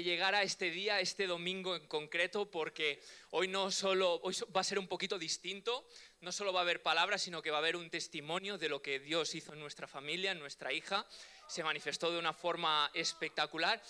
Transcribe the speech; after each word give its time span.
llegar 0.00 0.34
a 0.34 0.42
este 0.42 0.70
día, 0.70 1.00
este 1.00 1.26
domingo 1.26 1.76
en 1.76 1.86
concreto, 1.86 2.50
porque 2.50 3.02
hoy 3.30 3.46
no 3.46 3.70
solo 3.70 4.20
hoy 4.22 4.34
va 4.56 4.62
a 4.62 4.64
ser 4.64 4.78
un 4.78 4.88
poquito 4.88 5.18
distinto, 5.18 5.86
no 6.22 6.32
solo 6.32 6.50
va 6.50 6.60
a 6.60 6.62
haber 6.62 6.82
palabras, 6.82 7.20
sino 7.20 7.42
que 7.42 7.50
va 7.50 7.58
a 7.58 7.60
haber 7.60 7.76
un 7.76 7.90
testimonio 7.90 8.56
de 8.56 8.70
lo 8.70 8.80
que 8.80 9.00
Dios 9.00 9.34
hizo 9.34 9.52
en 9.52 9.60
nuestra 9.60 9.86
familia, 9.86 10.32
en 10.32 10.38
nuestra 10.38 10.72
hija, 10.72 11.06
se 11.46 11.62
manifestó 11.62 12.10
de 12.10 12.18
una 12.18 12.32
forma 12.32 12.90
espectacular. 12.94 13.82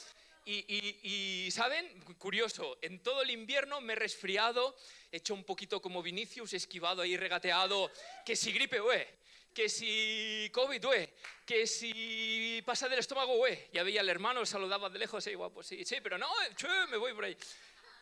Y, 0.45 1.49
¿saben? 1.53 2.01
Curioso, 2.19 2.77
en 2.82 3.00
todo 3.00 3.23
el 3.23 3.30
invierno 3.30 3.80
me 3.80 3.93
he 3.93 3.96
resfriado, 3.96 4.77
he 5.12 5.19
hecho 5.19 5.34
un 5.34 5.45
poquito 5.45 5.80
como 5.80 6.03
Vinicius, 6.03 6.53
esquivado 6.53 7.03
ahí, 7.03 7.16
regateado, 7.16 7.93
que 8.27 8.34
si 8.34 8.50
gripe, 8.50 8.80
güey, 8.80 9.07
que 9.53 9.69
si 9.69 10.50
COVID, 10.53 10.84
güey, 10.84 11.09
que 11.45 11.66
si 11.66 12.62
pasa 12.64 12.89
del 12.89 12.98
estómago, 12.98 13.37
güey. 13.37 13.69
Ya 13.73 13.82
veía 13.82 14.01
al 14.01 14.09
hermano, 14.09 14.45
saludaba 14.46 14.89
de 14.89 14.98
lejos, 14.98 15.23
sí, 15.25 15.34
guapo, 15.34 15.62
sí, 15.62 15.84
sí, 15.84 15.96
pero 16.02 16.19
no, 16.19 16.29
che, 16.57 16.69
me 16.89 16.96
voy 16.96 17.12
por 17.12 17.25
ahí. 17.25 17.37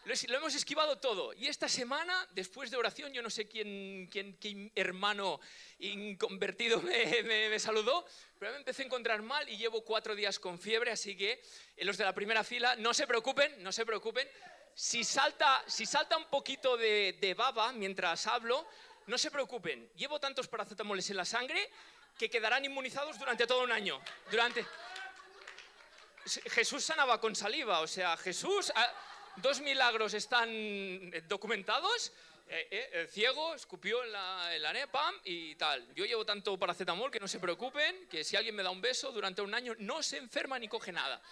Lo, 0.04 0.38
hemos 0.38 0.54
esquivado 0.54 0.98
todo. 0.98 1.34
Y 1.34 1.46
esta 1.46 1.68
semana, 1.68 2.26
después 2.32 2.70
de 2.70 2.78
oración, 2.78 3.12
yo 3.12 3.20
no 3.20 3.28
sé 3.28 3.46
quién, 3.46 4.08
quién, 4.10 4.36
qué 4.38 4.70
hermano 4.74 5.40
inconvertido 5.78 6.80
me, 6.82 7.22
me, 7.22 7.58
saludó, 7.58 8.06
pero 8.38 8.52
me 8.52 8.58
empecé 8.58 8.82
a 8.82 8.86
encontrar 8.86 9.20
mal 9.20 9.46
y 9.48 9.58
llevo 9.58 9.84
cuatro 9.84 10.14
días 10.14 10.38
con 10.38 10.58
fiebre, 10.58 10.90
así 10.90 11.16
que 11.16 11.42
en 11.76 11.86
los 11.86 11.98
de 11.98 12.04
la 12.04 12.14
primera 12.14 12.42
fila, 12.44 12.76
no 12.76 12.94
se 12.94 13.06
preocupen, 13.06 13.62
no 13.62 13.72
se 13.72 13.84
preocupen. 13.84 14.26
Si 14.74 15.04
salta, 15.04 15.62
si 15.66 15.84
salta 15.84 16.16
un 16.16 16.26
poquito 16.26 16.76
de, 16.76 17.18
de 17.20 17.34
baba 17.34 17.72
mientras 17.72 18.26
hablo, 18.26 18.66
no 19.06 19.18
se 19.18 19.30
preocupen. 19.30 19.90
Llevo 19.96 20.18
tantos 20.20 20.48
paracetamoles 20.48 21.08
en 21.10 21.16
la 21.16 21.24
sangre 21.24 21.70
que 22.18 22.30
quedarán 22.30 22.64
inmunizados 22.64 23.18
durante 23.18 23.46
todo 23.46 23.62
un 23.62 23.72
año. 23.72 24.00
Durante... 24.30 24.64
Jesús 26.50 26.84
sanaba 26.84 27.20
con 27.20 27.34
saliva, 27.34 27.80
o 27.80 27.86
sea, 27.86 28.16
Jesús... 28.16 28.72
Ah, 28.74 28.92
dos 29.36 29.60
milagros 29.60 30.14
están 30.14 30.48
eh, 30.50 31.22
documentados. 31.28 32.12
Eh, 32.48 32.66
eh, 32.70 32.90
el 32.94 33.08
ciego 33.08 33.54
escupió 33.54 34.02
en 34.02 34.12
la, 34.12 34.54
en 34.54 34.62
la 34.62 34.88
y 35.24 35.54
tal. 35.54 35.94
Yo 35.94 36.04
llevo 36.04 36.24
tanto 36.24 36.58
paracetamol 36.58 37.10
que 37.10 37.20
no 37.20 37.28
se 37.28 37.38
preocupen, 37.38 38.08
que 38.08 38.24
si 38.24 38.36
alguien 38.36 38.56
me 38.56 38.62
da 38.62 38.70
un 38.70 38.80
beso 38.80 39.12
durante 39.12 39.40
un 39.40 39.54
año 39.54 39.74
no 39.78 40.02
se 40.02 40.18
enferma 40.18 40.58
ni 40.58 40.68
coge 40.68 40.92
nada. 40.92 41.22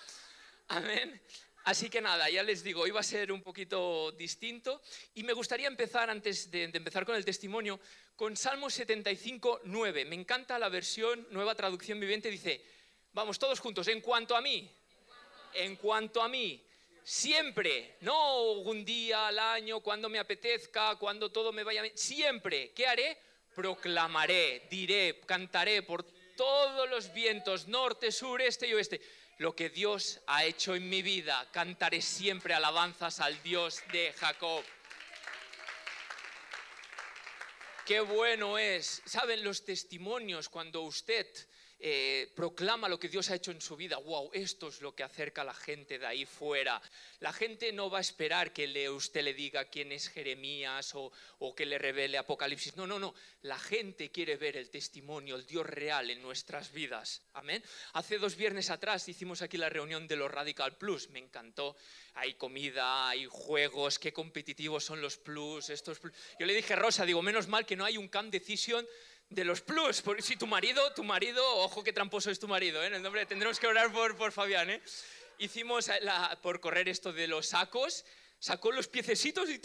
Amén. 0.69 1.21
Así 1.65 1.91
que 1.91 2.01
nada, 2.01 2.31
ya 2.31 2.43
les 2.43 2.63
digo, 2.63 2.87
iba 2.87 3.01
a 3.01 3.03
ser 3.03 3.31
un 3.31 3.43
poquito 3.43 4.13
distinto 4.13 4.81
y 5.15 5.23
me 5.23 5.33
gustaría 5.33 5.69
empezar, 5.69 6.09
antes 6.09 6.51
de, 6.51 6.69
de 6.69 6.79
empezar 6.79 7.05
con 7.05 7.15
el 7.15 7.25
testimonio, 7.25 7.79
con 8.17 8.37
Salmo 8.37 8.71
75, 8.71 9.61
9. 9.65 10.05
Me 10.07 10.17
encanta 10.17 10.59
la 10.59 10.69
versión, 10.69 11.27
nueva 11.31 11.55
traducción 11.55 12.01
viviente, 12.01 12.31
dice, 12.31 12.65
vamos 13.13 13.39
todos 13.39 13.61
juntos, 13.61 13.87
en 13.89 14.01
cuanto 14.01 14.35
a 14.35 14.41
mí, 14.41 14.71
en 15.55 15.77
cuanto 15.77 16.23
a 16.23 16.29
mí, 16.29 16.65
Siempre, 17.09 17.97
no 18.03 18.53
un 18.53 18.85
día 18.85 19.29
al 19.29 19.39
año, 19.39 19.81
cuando 19.81 20.11
me 20.11 20.19
apetezca, 20.19 20.97
cuando 20.97 21.33
todo 21.33 21.53
me 21.53 21.65
vaya 21.65 21.81
bien. 21.81 21.97
Siempre, 21.97 22.73
¿qué 22.73 22.87
haré? 22.87 23.17
Proclamaré, 23.55 24.67
diré, 24.71 25.19
cantaré 25.25 25.83
por 25.83 26.05
todos 26.37 26.87
los 26.91 27.11
vientos, 27.15 27.67
norte, 27.67 28.13
sur, 28.13 28.43
este 28.43 28.69
y 28.69 28.75
oeste, 28.75 29.01
lo 29.39 29.55
que 29.55 29.71
Dios 29.71 30.21
ha 30.27 30.45
hecho 30.45 30.75
en 30.75 30.89
mi 30.89 31.03
vida. 31.03 31.49
Cantaré 31.53 32.03
siempre 32.03 32.55
alabanzas 32.55 33.21
al 33.21 33.41
Dios 33.43 33.83
de 33.93 34.13
Jacob. 34.13 34.65
Qué 37.87 38.01
bueno 38.01 38.59
es, 38.59 39.01
saben 39.07 39.43
los 39.43 39.65
testimonios 39.65 40.49
cuando 40.49 40.83
usted 40.83 41.27
eh, 41.81 42.33
proclama 42.35 42.89
lo 42.89 42.99
que 42.99 43.09
Dios 43.09 43.31
ha 43.31 43.37
hecho 43.37 43.53
en 43.53 43.61
su 43.61 43.77
vida. 43.77 43.99
¡Wow! 43.99 44.31
Esto 44.33 44.67
es 44.67 44.81
lo 44.81 44.97
que 44.97 45.05
acerca 45.05 45.43
a 45.43 45.45
la 45.45 45.55
gente 45.55 45.99
de 45.99 46.07
ahí 46.07 46.27
fuera. 46.27 46.83
La 47.21 47.33
gente 47.33 47.73
no 47.73 47.89
va 47.89 47.99
a 47.99 48.01
esperar 48.01 48.53
que 48.53 48.67
le, 48.67 48.91
usted 48.91 49.23
le 49.23 49.33
diga 49.33 49.65
quién 49.67 49.93
es 49.93 50.09
Jeremías 50.09 50.93
o, 50.95 51.13
que 51.55 51.67
le 51.67 51.79
revele 51.79 52.19
Apocalipsis. 52.19 52.77
No, 52.77 52.87
no, 52.87 52.99
no. 52.99 53.15
La 53.43 53.59
gente 53.59 54.11
quiere 54.11 54.37
ver 54.37 54.57
el 54.57 54.71
testimonio, 54.71 55.37
el 55.37 55.47
Dios 55.47 55.67
real 55.67 56.11
en 56.11 56.21
nuestras 56.21 56.73
vidas. 56.73 57.23
Amén. 57.35 57.63
Hace 57.93 58.19
dos 58.19 58.35
viernes 58.35 58.71
atrás 58.71 59.09
hicimos 59.09 59.41
aquí 59.43 59.57
la 59.57 59.69
reunión 59.69 60.09
de 60.09 60.17
los 60.17 60.31
Radical 60.31 60.77
Plus. 60.77 61.11
Me 61.11 61.21
encantó. 61.21 61.77
Hay 62.15 62.35
comida, 62.35 63.09
hay 63.09 63.27
juegos, 63.31 64.01
qué 64.01 64.13
competitivos 64.13 64.85
son 64.85 65.01
los 65.01 65.17
plus, 65.17 65.71
estos 65.71 66.01
plus. 66.01 66.13
Yo 66.41 66.47
le 66.47 66.55
dije, 66.55 66.75
Rosa, 66.75 67.07
digo, 67.07 67.23
menos 67.23 67.47
mal 67.47 67.65
que 67.65 67.77
no 67.77 67.85
hay 67.85 67.97
un 67.97 68.09
camp 68.09 68.33
decision 68.33 68.85
de 69.31 69.45
los 69.45 69.61
plus. 69.61 70.03
Si 70.21 70.37
tu 70.37 70.47
marido, 70.47 70.93
tu 70.95 71.05
marido, 71.05 71.45
ojo 71.59 71.85
qué 71.85 71.93
tramposo 71.93 72.31
es 72.31 72.39
tu 72.39 72.49
marido, 72.49 72.83
¿eh? 72.83 72.87
en 72.87 72.95
el 72.95 73.03
nombre 73.03 73.27
tendremos 73.27 73.59
que 73.59 73.67
orar 73.67 73.93
por, 73.93 74.17
por 74.17 74.33
Fabián. 74.33 74.71
¿eh? 74.71 74.83
Hicimos 75.39 75.91
la, 76.01 76.39
por 76.43 76.61
correr 76.61 76.89
esto 76.89 77.13
de 77.13 77.29
los 77.29 77.47
sacos, 77.49 78.05
sacó 78.39 78.73
los 78.73 78.89
piececitos 78.89 79.49
y 79.51 79.61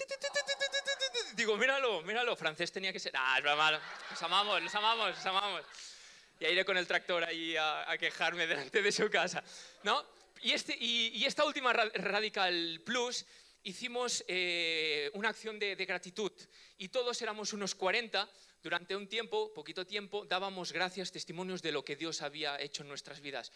digo, 1.35 1.57
míralo, 1.57 2.01
míralo, 2.03 2.35
francés 2.35 2.71
tenía 2.71 2.91
que 2.91 2.99
ser. 2.99 3.13
Ah, 3.15 3.37
es 3.37 3.43
malo. 3.43 3.79
Los 4.09 4.21
amamos, 4.21 4.61
los 4.61 4.75
amamos, 4.75 5.09
los 5.15 5.25
amamos. 5.25 5.61
Y 6.39 6.45
iré 6.45 6.65
con 6.65 6.77
el 6.77 6.85
tractor 6.85 7.23
ahí 7.23 7.55
a, 7.57 7.95
quejarme 7.97 8.47
delante 8.47 8.81
de 8.81 8.91
su 8.91 9.09
casa, 9.09 9.43
¿no? 9.83 10.05
Y, 10.41 10.51
este, 10.51 10.75
y, 10.77 11.23
esta 11.23 11.45
última 11.45 11.71
Radical 11.71 12.81
Plus 12.85 13.25
hicimos 13.63 14.25
eh, 14.27 15.09
una 15.13 15.29
acción 15.29 15.57
de, 15.57 15.77
de 15.77 15.85
gratitud 15.85 16.33
y 16.77 16.89
todos 16.89 17.21
éramos 17.21 17.53
unos 17.53 17.73
40 17.75 18.29
durante 18.63 18.95
un 18.95 19.07
tiempo, 19.07 19.53
poquito 19.53 19.85
tiempo, 19.85 20.25
dábamos 20.25 20.71
gracias, 20.71 21.11
testimonios 21.11 21.61
de 21.61 21.73
lo 21.73 21.83
que 21.83 21.97
Dios 21.97 22.21
había 22.21 22.59
hecho 22.61 22.83
en 22.83 22.87
nuestras 22.87 23.19
vidas. 23.19 23.51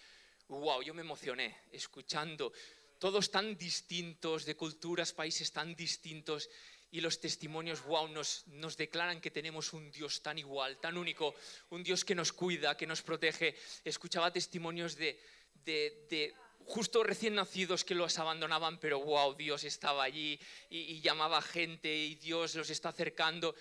¡Wow! 0.49 0.83
Yo 0.83 0.93
me 0.93 1.01
emocioné 1.01 1.55
escuchando. 1.71 2.51
Todos 2.99 3.31
tan 3.31 3.57
distintos, 3.57 4.43
de 4.43 4.57
culturas, 4.57 5.13
países 5.13 5.53
tan 5.53 5.75
distintos, 5.75 6.49
y 6.91 6.99
los 6.99 7.19
testimonios, 7.19 7.83
wow, 7.83 8.07
nos, 8.09 8.47
nos 8.47 8.75
declaran 8.75 9.21
que 9.21 9.31
tenemos 9.31 9.71
un 9.71 9.91
Dios 9.91 10.21
tan 10.21 10.37
igual, 10.39 10.77
tan 10.79 10.97
único, 10.97 11.35
un 11.69 11.83
Dios 11.83 12.03
que 12.03 12.15
nos 12.15 12.33
cuida, 12.33 12.75
que 12.75 12.87
nos 12.87 13.01
protege. 13.01 13.55
Escuchaba 13.85 14.31
testimonios 14.31 14.95
de, 14.95 15.19
de, 15.65 16.05
de 16.09 16.33
justo 16.65 17.03
recién 17.03 17.35
nacidos 17.35 17.85
que 17.85 17.95
los 17.95 18.19
abandonaban, 18.19 18.77
pero 18.79 18.99
wow, 18.99 19.35
Dios 19.35 19.63
estaba 19.63 20.03
allí 20.03 20.39
y, 20.69 20.79
y 20.79 21.01
llamaba 21.01 21.41
gente 21.41 21.93
y 21.93 22.15
Dios 22.15 22.55
los 22.55 22.69
está 22.69 22.89
acercando 22.89 23.55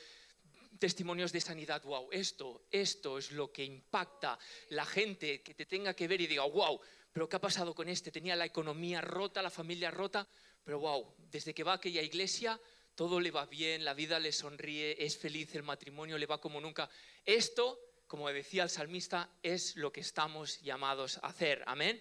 testimonios 0.79 1.33
de 1.33 1.41
sanidad, 1.41 1.83
wow, 1.83 2.09
esto, 2.11 2.67
esto 2.71 3.19
es 3.19 3.33
lo 3.33 3.53
que 3.53 3.65
impacta 3.65 4.39
la 4.71 4.85
gente 4.85 5.43
que 5.43 5.55
te 5.55 5.67
tenga 5.67 5.95
que 5.95 6.09
ver 6.09 6.21
y 6.21 6.27
diga, 6.27 6.45
wow, 6.45 6.81
pero 7.13 7.29
¿qué 7.29 7.37
ha 7.37 7.41
pasado 7.41 7.75
con 7.75 7.89
este? 7.89 8.11
Tenía 8.11 8.37
la 8.37 8.45
economía 8.45 9.01
rota, 9.01 9.43
la 9.43 9.51
familia 9.51 9.91
rota, 9.91 10.29
pero 10.63 10.81
wow, 10.81 11.15
desde 11.31 11.55
que 11.55 11.65
va 11.65 11.73
a 11.73 11.77
aquella 11.77 12.03
iglesia 12.03 12.61
todo 12.97 13.21
le 13.21 13.31
va 13.31 13.45
bien, 13.45 13.85
la 13.85 13.95
vida 13.95 14.19
le 14.19 14.33
sonríe, 14.33 14.97
es 15.05 15.19
feliz, 15.19 15.55
el 15.55 15.63
matrimonio 15.63 16.17
le 16.17 16.27
va 16.27 16.41
como 16.41 16.61
nunca. 16.61 16.89
Esto, 17.25 17.79
como 18.07 18.29
decía 18.31 18.63
el 18.63 18.71
salmista, 18.71 19.31
es 19.43 19.77
lo 19.77 19.93
que 19.93 20.01
estamos 20.01 20.61
llamados 20.63 21.19
a 21.19 21.29
hacer. 21.29 21.63
Amén. 21.67 22.01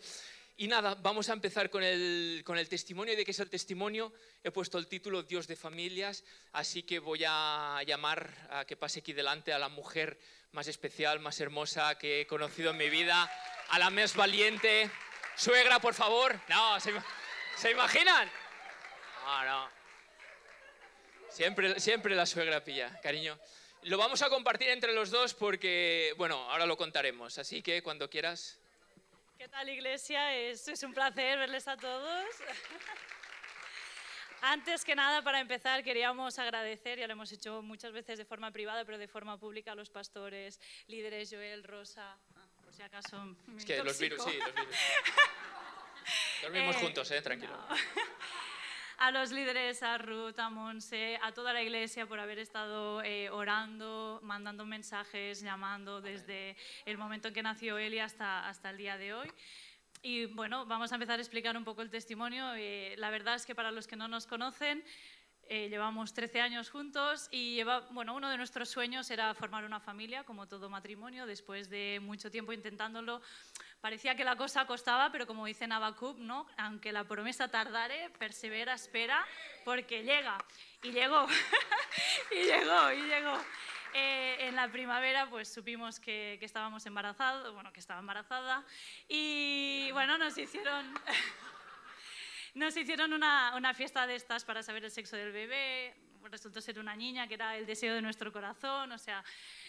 Y 0.58 0.68
nada, 0.68 0.96
vamos 0.96 1.30
a 1.30 1.34
empezar 1.34 1.70
con 1.70 1.84
el, 1.84 2.42
con 2.46 2.58
el 2.58 2.70
testimonio. 2.70 3.18
¿De 3.18 3.26
qué 3.26 3.32
es 3.32 3.40
el 3.42 3.50
testimonio? 3.50 4.14
He 4.42 4.52
puesto 4.52 4.78
el 4.78 4.88
título 4.88 5.22
Dios 5.22 5.48
de 5.48 5.58
familias, 5.58 6.24
así 6.54 6.84
que 6.84 7.00
voy 7.00 7.26
a 7.28 7.82
llamar 7.86 8.34
a 8.50 8.64
que 8.64 8.78
pase 8.78 9.00
aquí 9.00 9.12
delante 9.12 9.52
a 9.52 9.60
la 9.60 9.68
mujer 9.68 10.18
más 10.54 10.70
especial, 10.70 11.20
más 11.20 11.42
hermosa 11.42 11.98
que 11.98 12.22
he 12.22 12.28
conocido 12.28 12.72
en 12.72 12.78
mi 12.78 12.90
vida, 12.90 13.30
a 13.68 13.80
la 13.80 13.90
más 13.90 14.16
valiente. 14.16 14.90
Suegra, 15.36 15.80
por 15.80 15.94
favor. 15.94 16.40
No, 16.48 16.80
¿se, 16.80 16.94
¿se 17.58 17.72
imaginan? 17.72 18.32
No, 19.26 19.44
no. 19.44 19.70
Siempre, 21.32 21.82
siempre 21.82 22.16
la 22.16 22.26
suegra 22.26 22.64
pilla, 22.64 22.98
cariño. 23.02 23.38
Lo 23.82 23.98
vamos 23.98 24.22
a 24.22 24.30
compartir 24.30 24.70
entre 24.70 24.94
los 24.94 25.12
dos 25.12 25.34
porque, 25.34 26.14
bueno, 26.16 26.50
ahora 26.50 26.66
lo 26.66 26.78
contaremos. 26.78 27.38
Así 27.40 27.62
que 27.62 27.84
cuando 27.84 28.10
quieras. 28.10 28.58
¿Qué 29.38 29.50
tal, 29.50 29.70
Iglesia? 29.70 30.34
Es, 30.34 30.68
es 30.68 30.82
un 30.84 30.94
placer 30.94 31.38
verles 31.38 31.68
a 31.68 31.76
todos. 31.76 32.26
Antes 34.42 34.86
que 34.86 34.96
nada, 34.96 35.22
para 35.24 35.40
empezar, 35.40 35.84
queríamos 35.84 36.40
agradecer, 36.40 37.00
ya 37.00 37.08
lo 37.08 37.14
hemos 37.14 37.32
hecho 37.32 37.62
muchas 37.62 37.92
veces 37.92 38.18
de 38.18 38.26
forma 38.26 38.52
privada, 38.52 38.86
pero 38.86 38.98
de 38.98 39.08
forma 39.08 39.38
pública, 39.38 39.74
a 39.74 39.76
los 39.76 39.90
pastores, 39.90 40.60
líderes, 40.88 41.30
Joel, 41.32 41.64
Rosa, 41.64 42.18
ah, 42.36 42.48
por 42.64 42.74
si 42.74 42.82
acaso. 42.82 43.36
es 43.58 43.66
que 43.66 43.84
los 43.84 44.00
virus, 44.00 44.24
sí, 44.24 44.38
los 44.38 44.56
virus. 44.56 44.76
Dormimos 46.42 46.76
eh, 46.76 46.80
juntos, 46.80 47.12
eh, 47.12 47.22
tranquilo. 47.22 47.58
A 48.98 49.12
los 49.12 49.32
líderes, 49.32 49.84
a 49.84 49.98
Ruth, 49.98 50.40
a 50.40 50.50
Monse, 50.50 51.20
a 51.22 51.32
toda 51.32 51.54
la 51.54 51.62
iglesia 51.62 52.06
por 52.06 52.20
haber 52.20 52.40
estado 52.40 53.04
eh, 53.04 53.30
orando, 53.30 54.20
mandando 54.24 54.66
mensajes, 54.66 55.42
llamando 55.42 56.02
desde 56.02 56.56
el 56.86 56.98
momento 56.98 57.28
en 57.28 57.34
que 57.34 57.44
nació 57.44 57.78
Eli 57.78 58.00
hasta, 58.00 58.48
hasta 58.48 58.70
el 58.70 58.78
día 58.78 58.98
de 58.98 59.14
hoy. 59.14 59.32
Y 60.02 60.26
bueno, 60.28 60.66
vamos 60.66 60.92
a 60.92 60.96
empezar 60.96 61.18
a 61.20 61.22
explicar 61.22 61.58
un 61.58 61.64
poco 61.64 61.82
el 61.82 61.90
testimonio. 61.90 62.54
Eh, 62.56 62.94
la 62.98 63.10
verdad 63.10 63.36
es 63.36 63.46
que 63.46 63.56
para 63.56 63.72
los 63.72 63.88
que 63.88 63.96
no 63.96 64.08
nos 64.08 64.28
conocen, 64.28 64.84
eh, 65.48 65.70
llevamos 65.70 66.14
13 66.14 66.42
años 66.42 66.70
juntos 66.70 67.28
y 67.32 67.56
lleva, 67.56 67.82
bueno, 67.92 68.16
uno 68.16 68.30
de 68.30 68.38
nuestros 68.38 68.70
sueños 68.70 69.10
era 69.12 69.34
formar 69.36 69.64
una 69.64 69.80
familia, 69.80 70.24
como 70.24 70.48
todo 70.48 70.70
matrimonio. 70.70 71.26
Después 71.26 71.70
de 71.70 72.00
mucho 72.02 72.32
tiempo 72.32 72.52
intentándolo, 72.52 73.22
parecía 73.82 74.16
que 74.16 74.24
la 74.24 74.36
cosa 74.36 74.66
costaba, 74.66 75.12
pero 75.12 75.28
como 75.28 75.46
dice 75.46 75.68
Nabakub, 75.68 76.18
¿no? 76.18 76.48
aunque 76.58 76.92
la 76.92 77.04
promesa 77.04 77.48
tardare, 77.48 78.10
persevera, 78.18 78.74
espera, 78.74 79.26
porque 79.64 80.04
llega. 80.04 80.38
Y 80.82 80.92
llegó, 80.92 81.28
y 82.32 82.44
llegó, 82.44 82.92
y 82.92 83.02
llegó. 83.04 83.38
Eh, 83.94 84.48
en 84.48 84.56
la 84.56 84.70
primavera 84.70 85.30
pues 85.30 85.54
supimos 85.54 86.00
que, 86.00 86.36
que 86.40 86.46
estábamos 86.46 86.86
embarazados, 86.86 87.54
bueno, 87.54 87.72
que 87.72 87.80
estaba 87.80 88.02
embarazada 88.02 88.64
y 89.08 89.90
bueno, 89.94 90.18
nos 90.18 90.38
hicieron... 90.38 90.94
Nos 92.56 92.78
hicieron 92.78 93.12
una, 93.12 93.74
fiesta 93.74 94.08
de 94.08 94.16
estas 94.16 94.46
para 94.46 94.64
saber 94.64 94.86
el 94.86 94.92
sexo 94.92 95.18
del 95.18 95.34
bebé, 95.34 95.94
resultó 96.24 96.62
ser 96.62 96.80
una 96.80 96.96
niña 96.96 97.28
que 97.28 97.34
era 97.34 97.58
el 97.58 97.66
deseo 97.66 97.94
de 97.94 98.02
nuestro 98.02 98.32
corazón, 98.32 98.94
o 98.94 98.98
sea, 98.98 99.26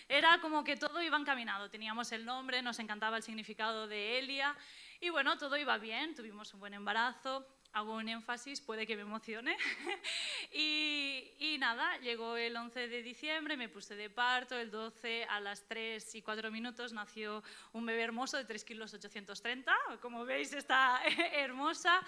era 0.08 0.38
como 0.40 0.62
que 0.62 0.76
todo 0.76 1.02
iba 1.02 1.18
encaminado, 1.18 1.68
teníamos 1.68 2.12
el 2.12 2.24
nombre, 2.24 2.62
nos 2.62 2.78
encantaba 2.78 3.16
el 3.16 3.24
significado 3.24 3.88
de 3.88 4.20
Elia 4.20 4.56
y 5.00 5.08
bueno, 5.08 5.36
todo 5.36 5.56
iba 5.56 5.76
bien, 5.78 6.14
tuvimos 6.14 6.54
un 6.54 6.60
buen 6.60 6.74
embarazo, 6.74 7.44
hago 7.72 7.96
un 7.96 8.08
énfasis, 8.08 8.60
puede 8.60 8.86
que 8.86 8.94
me 8.94 9.02
emocione. 9.02 9.56
y, 10.52 11.32
y, 11.40 11.58
nada, 11.58 11.98
llegó 11.98 12.36
el 12.36 12.56
11 12.56 12.86
de 12.86 13.02
diciembre, 13.02 13.56
me 13.56 13.68
puse 13.68 13.96
de 13.96 14.10
parto, 14.10 14.56
el 14.56 14.70
12 14.70 15.24
a 15.24 15.40
las 15.40 15.66
3 15.66 16.14
y 16.14 16.22
4 16.22 16.52
minutos 16.52 16.92
nació 16.92 17.42
un 17.72 17.84
bebé 17.84 18.04
hermoso 18.04 18.36
de 18.36 18.44
3 18.44 18.64
kilos 18.64 18.94
830, 18.94 19.74
como 20.00 20.24
veis 20.24 20.52
está 20.52 21.02
hermosa. 21.32 22.00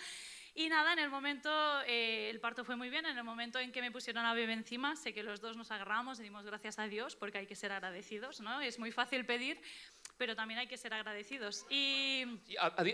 Y 0.54 0.68
nada, 0.68 0.92
en 0.92 0.98
el 0.98 1.10
momento, 1.10 1.50
eh, 1.86 2.30
el 2.30 2.40
parto 2.40 2.64
fue 2.64 2.76
muy 2.76 2.90
bien, 2.90 3.06
en 3.06 3.16
el 3.16 3.24
momento 3.24 3.58
en 3.58 3.72
que 3.72 3.80
me 3.80 3.90
pusieron 3.90 4.24
a 4.24 4.34
bebé 4.34 4.52
encima, 4.52 4.96
sé 4.96 5.12
que 5.12 5.22
los 5.22 5.40
dos 5.40 5.56
nos 5.56 5.70
agarramos 5.70 6.18
y 6.20 6.22
dimos 6.22 6.44
gracias 6.44 6.78
a 6.78 6.88
Dios, 6.88 7.16
porque 7.16 7.38
hay 7.38 7.46
que 7.46 7.56
ser 7.56 7.72
agradecidos, 7.72 8.40
¿no? 8.40 8.60
Es 8.60 8.78
muy 8.78 8.92
fácil 8.92 9.24
pedir, 9.24 9.60
pero 10.16 10.34
también 10.34 10.60
hay 10.60 10.66
que 10.66 10.76
ser 10.76 10.92
agradecidos. 10.94 11.66
Y... 11.70 12.24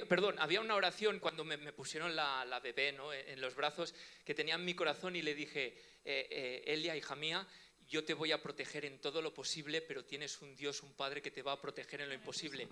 perdón, 0.09 0.37
había 0.39 0.61
una 0.61 0.75
oración 0.75 1.19
cuando 1.19 1.45
me, 1.45 1.57
pusieron 1.73 2.15
la, 2.15 2.45
la 2.45 2.61
bebé 2.61 2.93
¿no? 2.93 3.13
en 3.13 3.41
los 3.41 3.55
brazos 3.55 3.95
que 4.25 4.35
tenía 4.35 4.55
en 4.55 4.65
mi 4.65 4.75
corazón 4.75 5.17
y 5.17 5.23
le 5.23 5.35
dije, 5.35 5.75
eh, 6.05 6.29
eh, 6.31 6.65
Elia, 6.67 6.97
hija 6.97 7.17
mía, 7.17 7.47
yo 7.89 8.05
te 8.05 8.15
voy 8.15 8.33
a 8.33 8.43
proteger 8.43 8.85
en 8.85 9.01
todo 9.01 9.23
lo 9.23 9.33
posible, 9.33 9.81
pero 9.81 10.05
tienes 10.05 10.41
un 10.43 10.55
Dios, 10.55 10.83
un 10.83 10.93
Padre 10.95 11.23
que 11.23 11.31
te 11.31 11.43
va 11.43 11.53
a 11.53 11.61
proteger 11.61 12.03
en 12.03 12.09
lo 12.09 12.15
imposible. 12.15 12.69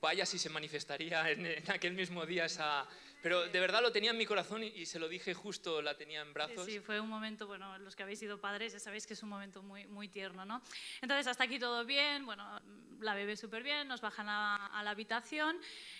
Vaya 0.00 0.26
si 0.26 0.38
se 0.38 0.48
manifestaría 0.48 1.30
en, 1.30 1.46
en 1.46 1.70
aquel 1.70 1.92
mismo 1.92 2.26
día 2.26 2.44
esa, 2.44 2.88
pero 3.22 3.48
de 3.48 3.60
verdad 3.60 3.80
lo 3.80 3.92
tenía 3.92 4.10
en 4.10 4.18
mi 4.18 4.26
corazón 4.26 4.64
y, 4.64 4.84
se 4.84 4.98
lo 4.98 5.08
dije 5.08 5.32
justo, 5.32 5.80
la 5.80 5.96
tenía 5.96 6.20
en 6.20 6.32
brazos. 6.32 6.66
Sí, 6.66 6.72
sí, 6.72 6.80
fue 6.80 7.00
un 7.00 7.08
momento, 7.08 7.46
bueno, 7.46 7.78
los 7.78 7.94
que 7.94 8.02
habéis 8.02 8.18
sido 8.18 8.40
padres 8.40 8.72
ya 8.72 8.80
sabéis 8.80 9.06
que 9.06 9.14
es 9.14 9.22
un 9.22 9.28
momento 9.28 9.62
muy, 9.62 9.86
muy 9.86 10.08
tierno, 10.08 10.44
¿no? 10.44 10.60
Entonces, 11.00 11.28
hasta 11.28 11.44
aquí 11.44 11.58
todo 11.58 11.84
bien, 11.84 12.26
bueno, 12.26 12.60
la 13.00 13.14
bebé 13.14 13.36
súper 13.36 13.62
bien, 13.62 13.86
nos 13.86 14.00
bajan 14.00 14.28
a, 14.28 14.66
a, 14.66 14.82
la 14.82 14.90
habitación. 14.90 15.56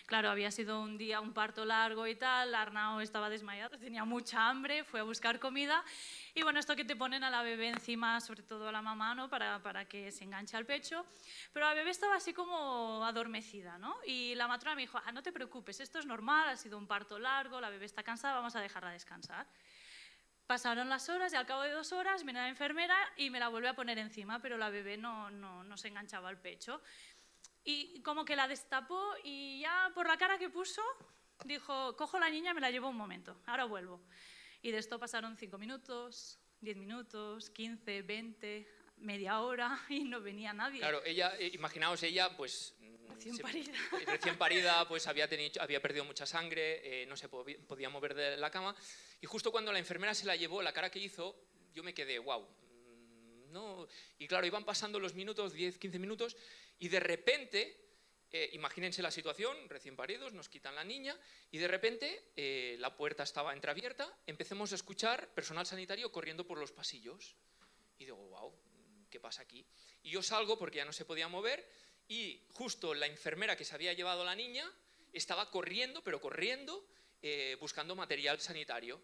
Claro, 0.07 0.31
había 0.31 0.51
sido 0.51 0.81
un 0.81 0.99
día, 0.99 1.21
un 1.21 1.33
parto 1.33 1.65
largo 1.65 2.07
y 2.07 2.17
tal, 2.17 2.55
Arnau 2.55 3.01
estaba 3.01 3.31
desmayado, 3.31 3.79
tenía 3.79 4.05
mucha 4.05 4.49
hambre, 4.49 4.83
fue 4.85 5.01
a 5.01 5.05
buscar 5.05 5.39
comida 5.39 5.85
y 6.35 6.43
bueno, 6.43 6.59
esto 6.59 6.75
que 6.75 6.85
te 6.85 6.97
ponen 6.97 7.25
a 7.25 7.31
la 7.31 7.43
bebé 7.43 7.69
encima, 7.69 8.19
sobre 8.21 8.43
todo 8.43 8.67
a 8.67 8.73
la 8.73 8.81
mamá, 8.81 9.15
¿no? 9.15 9.29
Para, 9.29 9.63
para 9.63 9.87
que 9.87 10.11
se 10.11 10.25
enganche 10.25 10.57
al 10.57 10.65
pecho. 10.65 11.05
Pero 11.53 11.67
la 11.67 11.75
bebé 11.75 11.91
estaba 11.91 12.17
así 12.17 12.33
como 12.33 13.05
adormecida, 13.05 13.77
¿no? 13.77 13.95
Y 14.07 14.35
la 14.35 14.49
matrona 14.49 14.75
me 14.75 14.83
dijo, 14.83 14.99
ah, 15.05 15.13
no 15.13 15.23
te 15.23 15.31
preocupes, 15.31 15.81
esto 15.81 15.99
es 15.99 16.07
normal, 16.07 16.49
ha 16.49 16.57
sido 16.57 16.79
un 16.79 16.87
parto 16.87 17.12
largo, 17.19 17.61
la 17.61 17.71
bebé 17.71 17.87
está 17.87 18.03
cansada, 18.03 18.35
vamos 18.35 18.57
a 18.57 18.61
dejarla 18.61 18.91
descansar. 18.91 19.47
Pasaron 20.47 20.89
las 20.89 21.09
horas 21.09 21.33
y 21.33 21.37
al 21.37 21.47
cabo 21.47 21.63
de 21.63 21.71
dos 21.71 21.93
horas 21.93 22.25
viene 22.25 22.41
la 22.41 22.49
enfermera 22.49 22.97
y 23.17 23.31
me 23.31 23.39
la 23.39 23.49
vuelve 23.49 23.69
a 23.69 23.75
poner 23.75 23.99
encima, 23.99 24.41
pero 24.41 24.59
la 24.59 24.71
bebé 24.71 24.97
no, 24.97 25.31
no, 25.31 25.65
no 25.65 25.77
se 25.77 25.89
enganchaba 25.89 26.29
al 26.29 26.41
pecho. 26.41 26.83
Y 27.65 28.03
como 28.03 28.25
que 28.25 28.37
la 28.37 28.49
destapó 28.49 29.15
y 29.23 29.61
ya 29.61 29.91
por 29.95 30.09
la 30.09 30.17
cara 30.17 30.39
que 30.39 30.51
puso, 30.51 30.83
dijo, 31.45 31.97
cojo 31.97 32.19
la 32.19 32.29
niña, 32.29 32.55
me 32.55 32.61
la 32.61 32.71
llevo 32.71 32.89
un 32.89 32.97
momento, 32.97 33.41
ahora 33.47 33.65
vuelvo. 33.65 34.03
Y 34.61 34.71
de 34.71 34.79
esto 34.79 34.99
pasaron 34.99 35.37
cinco 35.37 35.59
minutos, 35.59 36.41
diez 36.61 36.77
minutos, 36.77 37.51
quince, 37.51 38.03
veinte, 38.03 38.69
media 39.03 39.41
hora 39.41 39.79
y 39.89 40.05
no 40.05 40.21
venía 40.21 40.53
nadie. 40.53 40.81
Claro, 40.81 41.05
ella, 41.05 41.35
eh, 41.39 41.51
imaginaos 41.55 42.03
ella, 42.03 42.37
pues... 42.37 42.75
Mm, 42.81 43.09
recién 43.09 43.39
parida. 43.39 43.73
Recién 44.07 44.39
parida, 44.39 44.89
pues 44.89 45.07
había, 45.07 45.29
tenido, 45.29 45.63
había 45.63 45.81
perdido 45.81 46.05
mucha 46.05 46.27
sangre, 46.27 47.03
eh, 47.03 47.07
no 47.07 47.17
se 47.17 47.29
podía 47.29 47.89
mover 47.89 48.15
de 48.15 48.37
la 48.37 48.51
cama. 48.51 48.75
Y 49.21 49.27
justo 49.27 49.53
cuando 49.53 49.73
la 49.73 49.79
enfermera 49.79 50.15
se 50.15 50.27
la 50.27 50.37
llevó, 50.37 50.63
la 50.63 50.73
cara 50.73 50.91
que 50.91 50.99
hizo, 50.99 51.37
yo 51.73 51.83
me 51.83 51.95
quedé, 51.95 52.19
wow. 52.19 52.43
Mm, 52.43 53.53
no. 53.53 53.87
Y 54.19 54.27
claro, 54.27 54.47
iban 54.47 54.65
pasando 54.65 54.99
los 54.99 55.15
minutos, 55.15 55.53
10, 55.53 55.79
15 55.79 55.99
minutos, 55.99 56.37
y 56.79 56.89
de 56.89 57.01
repente 57.01 57.83
eh, 58.35 58.49
imagínense 58.55 59.03
la 59.03 59.11
situación, 59.11 59.55
recién 59.69 59.95
paridos, 59.95 60.33
nos 60.33 60.49
quitan 60.49 60.75
la 60.75 60.85
niña 60.85 61.15
y 61.51 61.59
de 61.59 61.69
repente 61.69 62.33
eh, 62.35 62.77
la 62.79 62.97
puerta 62.97 63.25
estaba 63.25 63.53
entreabierta, 63.53 64.11
empecemos 64.27 64.73
a 64.73 64.75
escuchar 64.75 65.29
personal 65.35 65.67
sanitario 65.67 66.11
corriendo 66.11 66.47
por 66.47 66.59
los 66.59 66.73
pasillos. 66.73 67.37
Y 67.99 68.07
digo, 68.07 68.17
wow, 68.17 68.55
¿qué 69.13 69.21
pasa 69.21 69.43
aquí? 69.43 69.65
Y 70.03 70.11
yo 70.11 70.23
salgo 70.23 70.59
porque 70.59 70.79
ya 70.79 70.85
no 70.85 70.93
se 70.93 71.05
podía 71.05 71.29
mover 71.29 71.69
y 72.09 72.43
justo 72.55 72.95
la 72.95 73.07
enfermera 73.07 73.57
que 73.57 73.65
se 73.65 73.75
había 73.75 73.93
llevado 73.93 74.23
a 74.23 74.25
la 74.25 74.35
niña 74.35 74.69
estaba 75.13 75.51
corriendo, 75.51 76.03
pero 76.03 76.21
corriendo, 76.21 76.85
eh, 77.21 77.57
buscando 77.61 77.95
material 77.95 78.41
sanitario. 78.41 79.01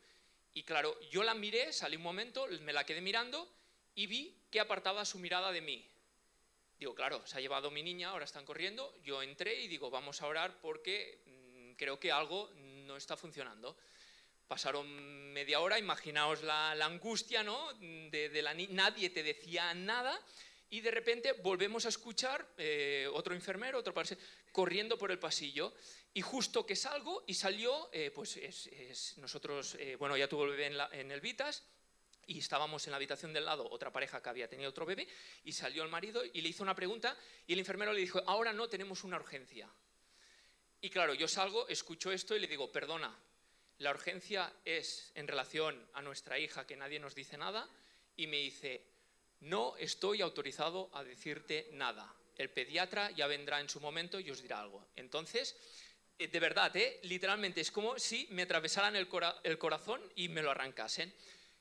Y 0.55 0.65
claro, 0.65 0.99
yo 1.11 1.23
la 1.23 1.35
miré, 1.35 1.73
salí 1.75 1.97
un 1.97 2.03
momento, 2.03 2.49
me 2.63 2.73
la 2.73 2.85
quedé 2.85 3.03
mirando 3.03 3.47
y 3.95 4.07
vi 4.07 4.35
que 4.51 4.61
apartaba 4.61 5.05
su 5.05 5.19
mirada 5.19 5.53
de 5.53 5.61
mí. 5.61 5.87
Digo, 6.79 6.95
claro, 6.95 7.27
se 7.27 7.37
ha 7.37 7.41
llevado 7.41 7.71
mi 7.71 7.83
niña, 7.83 8.09
ahora 8.09 8.25
están 8.25 8.47
corriendo. 8.47 8.97
Yo 9.05 9.23
entré 9.23 9.61
y 9.61 9.69
digo, 9.69 9.91
vamos 9.91 10.23
a 10.23 10.27
orar 10.27 10.59
porque 10.63 11.23
mm, 11.27 11.73
creo 11.75 12.01
que 12.01 12.11
algo 12.11 12.51
no 12.55 12.97
está 12.97 13.17
funcionando. 13.17 13.77
Pasaron 14.49 15.33
media 15.33 15.61
hora, 15.61 15.79
imaginaos 15.79 16.43
la, 16.43 16.73
angustia, 16.85 17.43
¿no? 17.43 17.73
Nadie 17.81 19.11
te 19.11 19.23
decía 19.23 19.75
nada 19.75 20.19
y 20.71 20.81
de 20.81 20.91
repente 20.91 21.33
volvemos 21.33 21.85
a 21.85 21.91
escuchar 21.91 22.47
eh, 22.57 23.07
otro 23.13 23.35
enfermero, 23.35 23.79
otro 23.79 23.93
corriendo 24.51 24.97
por 24.97 25.11
el 25.11 25.19
pasillo 25.19 25.75
y 26.15 26.23
justo 26.23 26.65
que 26.65 26.77
salgo 26.77 27.25
y 27.27 27.35
salió, 27.35 27.91
eh, 27.93 28.11
pues 28.11 28.39
es, 28.39 29.19
nosotros, 29.19 29.77
eh, 29.79 29.97
bueno, 29.97 30.17
ya 30.17 30.29
tuvo 30.29 30.45
el 30.45 30.51
bebé 30.53 30.67
en, 30.67 30.79
en 30.99 31.13
el 31.13 31.21
Vitas, 31.21 31.63
y 32.27 32.39
estábamos 32.39 32.87
en 32.87 32.91
la 32.91 32.97
habitación 32.97 33.33
del 33.33 33.47
lado, 33.47 33.67
otra 33.71 33.91
pareja 33.91 34.23
que 34.23 34.29
había 34.29 34.49
tenido 34.49 34.69
otro 34.71 34.85
bebé, 34.85 35.09
y 35.45 35.53
salió 35.53 35.83
el 35.83 35.89
marido 35.89 36.23
y 36.25 36.41
le 36.43 36.49
hizo 36.51 36.63
una 36.63 36.75
pregunta 36.75 37.17
y 37.47 37.55
el 37.55 37.59
enfermero 37.59 37.93
le 37.93 38.01
dijo, 38.01 38.23
ahora 38.27 38.53
no 38.53 38.69
tenemos 38.69 39.03
una 39.05 39.17
urgencia. 39.17 39.69
Y 40.81 40.91
claro, 40.91 41.15
yo 41.15 41.27
salgo, 41.27 41.67
escucho 41.69 42.13
esto 42.13 42.37
y 42.37 42.41
le 42.41 42.47
digo, 42.47 42.71
perdona, 42.71 43.19
la 43.79 43.91
urgencia 43.91 44.53
es 44.65 45.13
en 45.15 45.29
relación 45.29 45.89
a 45.95 46.03
nuestra 46.03 46.39
hija 46.39 46.67
que 46.67 46.77
nadie 46.77 46.99
nos 46.99 47.15
dice 47.15 47.39
nada, 47.39 47.69
y 48.17 48.27
me 48.27 48.39
dice, 48.39 48.83
no 49.41 49.77
estoy 49.77 50.21
autorizado 50.21 50.91
a 50.93 51.05
decirte 51.05 51.69
nada. 51.73 52.13
El 52.37 52.51
pediatra 52.51 53.11
ya 53.13 53.27
vendrá 53.27 53.61
en 53.61 53.69
su 53.69 53.81
momento 53.81 54.19
y 54.19 54.31
os 54.31 54.43
dirá 54.43 54.61
algo. 54.61 54.89
Entonces, 54.97 55.57
eh, 56.19 56.27
de 56.27 56.41
verdad, 56.41 56.77
¿eh? 56.77 56.99
literalmente 57.05 57.61
es 57.61 57.71
como 57.71 57.99
si 57.99 58.27
me 58.31 58.43
atravesaran 58.43 58.97
el, 58.97 59.09
corazón 59.09 60.01
y 60.17 60.29
me 60.29 60.43
lo 60.43 60.51
arrancasen. 60.51 61.15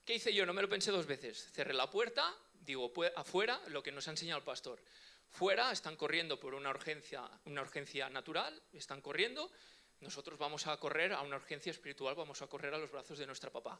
¿Qué 0.03 0.15
hice 0.15 0.33
yo? 0.33 0.45
No 0.45 0.53
me 0.53 0.63
lo 0.63 0.69
pensé 0.69 0.91
dos 0.91 1.05
veces. 1.05 1.51
Cerré 1.53 1.73
la 1.73 1.91
puerta, 1.91 2.35
digo, 2.61 2.91
afuera, 3.15 3.61
lo 3.67 3.83
que 3.83 3.91
nos 3.91 4.07
ha 4.07 4.11
enseñado 4.11 4.39
el 4.39 4.45
pastor. 4.45 4.81
Fuera 5.29 5.71
están 5.71 5.95
corriendo 5.95 6.39
por 6.39 6.55
una 6.55 6.69
urgencia, 6.69 7.29
una 7.45 7.61
urgencia 7.61 8.09
natural, 8.09 8.59
están 8.73 9.01
corriendo. 9.01 9.51
Nosotros 10.01 10.37
vamos 10.37 10.67
a 10.67 10.77
correr 10.77 11.13
a 11.13 11.21
una 11.21 11.37
urgencia 11.37 11.71
espiritual, 11.71 12.15
vamos 12.15 12.41
a 12.41 12.47
correr 12.47 12.73
a 12.73 12.77
los 12.77 12.91
brazos 12.91 13.17
de 13.17 13.25
nuestra 13.25 13.49
papá. 13.49 13.79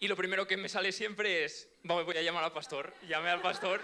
Y 0.00 0.06
lo 0.06 0.14
primero 0.14 0.46
que 0.46 0.56
me 0.56 0.68
sale 0.68 0.92
siempre 0.92 1.44
es, 1.44 1.68
voy 1.82 2.16
a 2.16 2.22
llamar 2.22 2.44
al 2.44 2.52
pastor. 2.52 2.94
Llamé 3.08 3.30
al 3.30 3.42
pastor, 3.42 3.80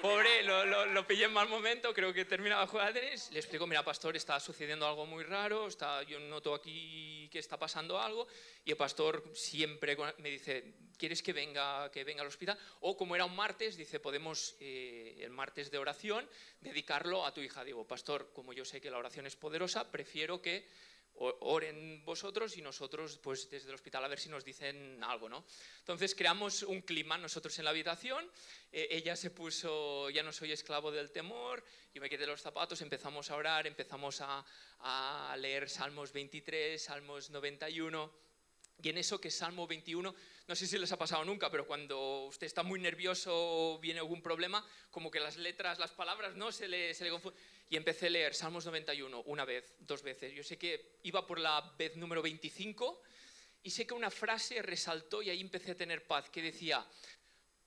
pobre, 0.00 0.42
lo, 0.42 0.86
lo, 0.86 1.06
pillé 1.06 1.26
en 1.26 1.32
mal 1.34 1.46
momento, 1.46 1.92
creo 1.92 2.10
que 2.14 2.24
terminaba 2.24 2.66
jugar. 2.66 2.94
Le 2.94 3.38
explico, 3.38 3.66
mira, 3.66 3.84
pastor, 3.84 4.16
está 4.16 4.40
sucediendo 4.40 4.88
algo 4.88 5.04
muy 5.04 5.24
raro, 5.24 5.66
está, 5.66 6.02
yo 6.04 6.18
noto 6.20 6.54
aquí 6.54 7.28
que 7.30 7.38
está 7.38 7.58
pasando 7.58 8.00
algo. 8.00 8.26
Y 8.64 8.70
el 8.70 8.78
pastor 8.78 9.22
siempre 9.34 9.94
me 10.16 10.30
dice, 10.30 10.72
¿quieres 10.96 11.22
que 11.22 11.34
venga, 11.34 11.90
que 11.90 12.02
venga 12.02 12.22
al 12.22 12.28
hospital? 12.28 12.58
O 12.80 12.96
como 12.96 13.14
era 13.14 13.26
un 13.26 13.36
martes, 13.36 13.76
dice, 13.76 14.00
podemos 14.00 14.56
eh, 14.60 15.18
el 15.20 15.30
martes 15.30 15.70
de 15.70 15.76
oración 15.76 16.26
dedicarlo 16.62 17.26
a 17.26 17.34
tu 17.34 17.42
hija. 17.42 17.62
Digo, 17.62 17.86
pastor, 17.86 18.30
como 18.32 18.54
yo 18.54 18.64
sé 18.64 18.80
que 18.80 18.90
la 18.90 18.96
oración 18.96 19.26
es 19.26 19.36
poderosa, 19.36 19.92
prefiero 19.92 20.40
que 20.40 20.66
oren 21.18 22.04
vosotros 22.04 22.56
y 22.56 22.62
nosotros 22.62 23.18
pues 23.18 23.50
desde 23.50 23.68
el 23.68 23.74
hospital 23.74 24.04
a 24.04 24.08
ver 24.08 24.20
si 24.20 24.28
nos 24.28 24.44
dicen 24.44 25.02
algo, 25.02 25.28
¿no? 25.28 25.44
Entonces 25.80 26.14
creamos 26.14 26.62
un 26.62 26.82
clima 26.82 27.18
nosotros 27.18 27.58
en 27.58 27.64
la 27.64 27.70
habitación, 27.70 28.30
eh, 28.72 28.88
ella 28.90 29.16
se 29.16 29.30
puso, 29.30 30.10
ya 30.10 30.22
no 30.22 30.32
soy 30.32 30.52
esclavo 30.52 30.90
del 30.90 31.10
temor, 31.10 31.64
yo 31.92 32.00
me 32.00 32.08
quedé 32.08 32.26
los 32.26 32.40
zapatos, 32.40 32.80
empezamos 32.82 33.30
a 33.30 33.36
orar, 33.36 33.66
empezamos 33.66 34.20
a, 34.20 34.44
a 34.80 35.36
leer 35.38 35.68
Salmos 35.68 36.12
23, 36.12 36.80
Salmos 36.80 37.30
91 37.30 38.28
Y 38.80 38.90
en 38.90 38.98
eso 38.98 39.20
que 39.20 39.30
Salmo 39.30 39.66
21, 39.66 40.14
no 40.46 40.54
sé 40.54 40.66
si 40.66 40.78
les 40.78 40.92
ha 40.92 40.96
pasado 40.96 41.24
nunca, 41.24 41.50
pero 41.50 41.66
cuando 41.66 42.26
usted 42.26 42.46
está 42.46 42.62
muy 42.62 42.78
nervioso 42.78 43.32
o 43.34 43.78
viene 43.80 43.98
algún 43.98 44.22
problema, 44.22 44.64
como 44.92 45.10
que 45.10 45.18
las 45.18 45.36
letras, 45.36 45.80
las 45.80 45.90
palabras, 45.90 46.36
¿no? 46.36 46.52
Se 46.52 46.68
le, 46.68 46.94
se 46.94 47.02
le 47.02 47.10
confunden. 47.10 47.40
Y 47.70 47.76
empecé 47.76 48.06
a 48.06 48.10
leer 48.10 48.34
Salmos 48.34 48.64
91 48.64 49.22
una 49.26 49.44
vez, 49.44 49.74
dos 49.80 50.02
veces. 50.02 50.32
Yo 50.32 50.42
sé 50.42 50.56
que 50.56 50.98
iba 51.02 51.26
por 51.26 51.38
la 51.38 51.74
vez 51.78 51.96
número 51.96 52.22
25 52.22 53.02
y 53.62 53.70
sé 53.70 53.86
que 53.86 53.94
una 53.94 54.10
frase 54.10 54.62
resaltó 54.62 55.20
y 55.22 55.30
ahí 55.30 55.40
empecé 55.40 55.72
a 55.72 55.76
tener 55.76 56.06
paz, 56.06 56.30
que 56.30 56.40
decía, 56.40 56.86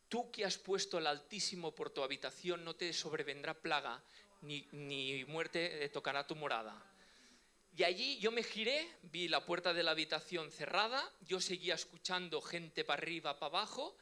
tú 0.07 0.31
que 0.31 0.45
has 0.45 0.57
puesto 0.57 0.97
al 0.97 1.07
Altísimo 1.07 1.75
por 1.75 1.91
tu 1.91 2.03
habitación, 2.03 2.63
no 2.63 2.75
te 2.75 2.91
sobrevendrá 2.93 3.53
plaga, 3.53 4.03
ni, 4.41 4.67
ni 4.71 5.23
muerte 5.25 5.87
tocará 5.89 6.25
tu 6.25 6.35
morada. 6.35 6.83
Y 7.75 7.83
allí 7.83 8.19
yo 8.19 8.31
me 8.31 8.43
giré, 8.43 8.85
vi 9.03 9.27
la 9.27 9.45
puerta 9.45 9.73
de 9.73 9.83
la 9.83 9.91
habitación 9.91 10.51
cerrada, 10.51 11.09
yo 11.21 11.39
seguía 11.39 11.75
escuchando 11.75 12.41
gente 12.41 12.83
para 12.83 13.01
arriba, 13.01 13.39
para 13.39 13.59
abajo. 13.59 13.95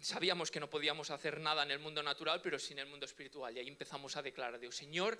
Sabíamos 0.00 0.50
que 0.50 0.60
no 0.60 0.70
podíamos 0.70 1.10
hacer 1.10 1.40
nada 1.40 1.62
en 1.62 1.70
el 1.70 1.78
mundo 1.78 2.02
natural, 2.02 2.40
pero 2.42 2.58
sí 2.58 2.72
en 2.72 2.80
el 2.80 2.86
mundo 2.86 3.06
espiritual. 3.06 3.56
Y 3.56 3.60
ahí 3.60 3.68
empezamos 3.68 4.16
a 4.16 4.22
declarar, 4.22 4.58
Dios, 4.58 4.76
Señor, 4.76 5.18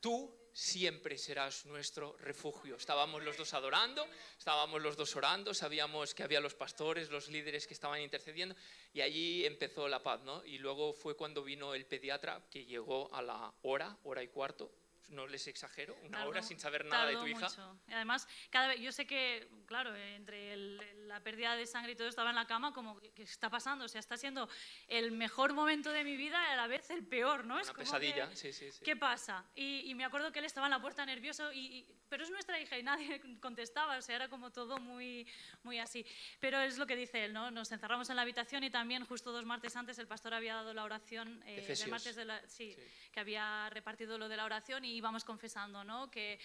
tú 0.00 0.34
siempre 0.52 1.16
serás 1.16 1.64
nuestro 1.66 2.16
refugio. 2.18 2.76
Estábamos 2.76 3.22
los 3.22 3.36
dos 3.36 3.54
adorando, 3.54 4.06
estábamos 4.38 4.82
los 4.82 4.96
dos 4.96 5.14
orando, 5.16 5.54
sabíamos 5.54 6.14
que 6.14 6.22
había 6.22 6.40
los 6.40 6.54
pastores, 6.54 7.10
los 7.10 7.28
líderes 7.28 7.66
que 7.66 7.74
estaban 7.74 8.00
intercediendo, 8.00 8.54
y 8.92 9.00
allí 9.00 9.46
empezó 9.46 9.88
la 9.88 10.02
paz, 10.02 10.20
¿no? 10.22 10.44
Y 10.44 10.58
luego 10.58 10.92
fue 10.92 11.16
cuando 11.16 11.42
vino 11.42 11.74
el 11.74 11.86
pediatra, 11.86 12.44
que 12.50 12.64
llegó 12.66 13.14
a 13.14 13.22
la 13.22 13.54
hora, 13.62 13.96
hora 14.04 14.22
y 14.22 14.28
cuarto, 14.28 14.70
no 15.08 15.26
les 15.26 15.46
exagero, 15.46 15.94
una 16.02 16.18
Tardó- 16.18 16.30
hora 16.30 16.42
sin 16.42 16.58
saber 16.58 16.84
nada 16.86 17.06
de 17.06 17.16
tu 17.16 17.26
hija. 17.26 17.48
mucho. 17.48 17.78
Y 17.86 17.92
además, 17.92 18.26
cada 18.50 18.68
vez, 18.68 18.80
yo 18.80 18.92
sé 18.92 19.06
que, 19.06 19.48
claro, 19.66 19.94
entre 19.94 20.54
el- 20.54 21.08
la 21.08 21.20
pérdida 21.20 21.54
de 21.56 21.66
sangre 21.66 21.92
y 21.92 21.96
todo 21.96 22.08
estaba 22.08 22.30
en 22.30 22.36
la 22.36 22.46
cama, 22.46 22.72
como, 22.72 22.98
¿qué 23.14 23.22
está 23.22 23.50
pasando? 23.50 23.84
O 23.84 23.88
sea, 23.88 23.98
está 24.00 24.16
siendo 24.16 24.48
el 24.88 25.12
mejor 25.12 25.52
momento 25.52 25.92
de 25.92 26.04
mi 26.04 26.16
vida 26.16 26.42
y 26.48 26.52
a 26.52 26.56
la 26.56 26.66
vez 26.66 26.88
el 26.90 27.04
peor, 27.06 27.44
¿no? 27.44 27.58
Es 27.58 27.66
Una 27.66 27.74
como 27.74 27.84
pesadilla, 27.84 28.30
que, 28.30 28.36
sí, 28.36 28.52
sí, 28.52 28.72
sí. 28.72 28.84
¿Qué 28.84 28.96
pasa? 28.96 29.44
Y, 29.54 29.80
y 29.90 29.94
me 29.94 30.04
acuerdo 30.04 30.32
que 30.32 30.38
él 30.38 30.46
estaba 30.46 30.66
en 30.66 30.70
la 30.70 30.80
puerta 30.80 31.04
nervioso, 31.04 31.52
y, 31.52 31.58
y- 31.78 31.86
pero 32.08 32.24
es 32.24 32.30
nuestra 32.30 32.58
hija 32.60 32.78
y 32.78 32.82
nadie 32.82 33.20
contestaba, 33.40 33.96
o 33.98 34.02
sea, 34.02 34.16
era 34.16 34.28
como 34.28 34.50
todo 34.50 34.78
muy, 34.78 35.26
muy 35.62 35.78
así. 35.78 36.04
Pero 36.40 36.58
es 36.60 36.78
lo 36.78 36.86
que 36.86 36.96
dice 36.96 37.24
él, 37.24 37.32
¿no? 37.32 37.50
Nos 37.50 37.70
encerramos 37.72 38.08
en 38.10 38.16
la 38.16 38.22
habitación 38.22 38.64
y 38.64 38.70
también 38.70 39.04
justo 39.04 39.32
dos 39.32 39.44
martes 39.44 39.76
antes 39.76 39.98
el 39.98 40.06
pastor 40.06 40.34
había 40.34 40.54
dado 40.54 40.72
la 40.74 40.84
oración, 40.84 41.42
eh, 41.46 41.66
del 41.66 41.90
martes 41.90 42.16
de 42.16 42.24
la, 42.24 42.40
sí, 42.48 42.74
Sí. 42.74 42.82
que 43.12 43.20
había 43.20 43.68
repartido 43.70 44.16
lo 44.18 44.28
de 44.28 44.36
la 44.36 44.44
oración 44.44 44.84
y 44.84 44.91
íbamos 44.92 45.24
confesando, 45.24 45.84
¿no? 45.84 46.10
Que, 46.10 46.38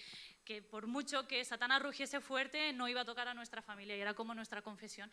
que 0.44 0.62
por 0.62 0.86
mucho 0.86 1.26
que 1.26 1.44
Satanás 1.44 1.82
rugiese 1.82 2.20
fuerte, 2.20 2.72
no 2.72 2.88
iba 2.88 3.02
a 3.02 3.04
tocar 3.04 3.28
a 3.28 3.34
nuestra 3.34 3.62
familia 3.62 3.96
y 3.96 4.00
era 4.00 4.14
como 4.14 4.34
nuestra 4.34 4.62
confesión. 4.62 5.10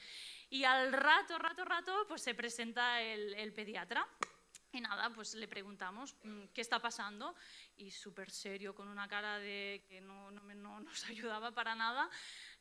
Y 0.50 0.64
al 0.64 0.94
rato, 0.94 1.38
rato, 1.38 1.66
rato, 1.66 2.06
pues 2.08 2.22
se 2.22 2.34
presenta 2.34 3.02
el, 3.02 3.34
el 3.36 3.54
pediatra. 3.54 4.08
Y 4.76 4.82
nada, 4.82 5.10
pues 5.10 5.36
le 5.36 5.48
preguntamos 5.48 6.18
mm, 6.24 6.48
qué 6.54 6.60
está 6.60 6.80
pasando 6.80 7.34
y 7.78 7.92
súper 7.92 8.30
serio, 8.30 8.76
con 8.76 8.90
una 8.90 9.08
cara 9.08 9.40
de 9.40 9.86
que 9.88 10.02
no, 10.02 10.32
no, 10.32 10.42
no 10.54 10.80
nos 10.82 11.06
ayudaba 11.10 11.52
para 11.52 11.76
nada, 11.76 12.10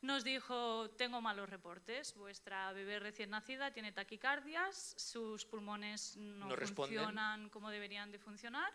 nos 0.01 0.23
dijo, 0.23 0.91
tengo 0.91 1.21
malos 1.21 1.49
reportes, 1.49 2.15
vuestra 2.15 2.73
bebé 2.73 3.01
recién 3.01 3.31
nacida 3.31 3.73
tiene 3.73 3.91
taquicardias, 3.91 4.95
sus 4.97 5.45
pulmones 5.45 6.17
no, 6.17 6.47
No 6.47 6.57
funcionan 6.57 7.49
como 7.49 7.69
deberían 7.71 8.13
de 8.13 8.21
funcionar 8.21 8.73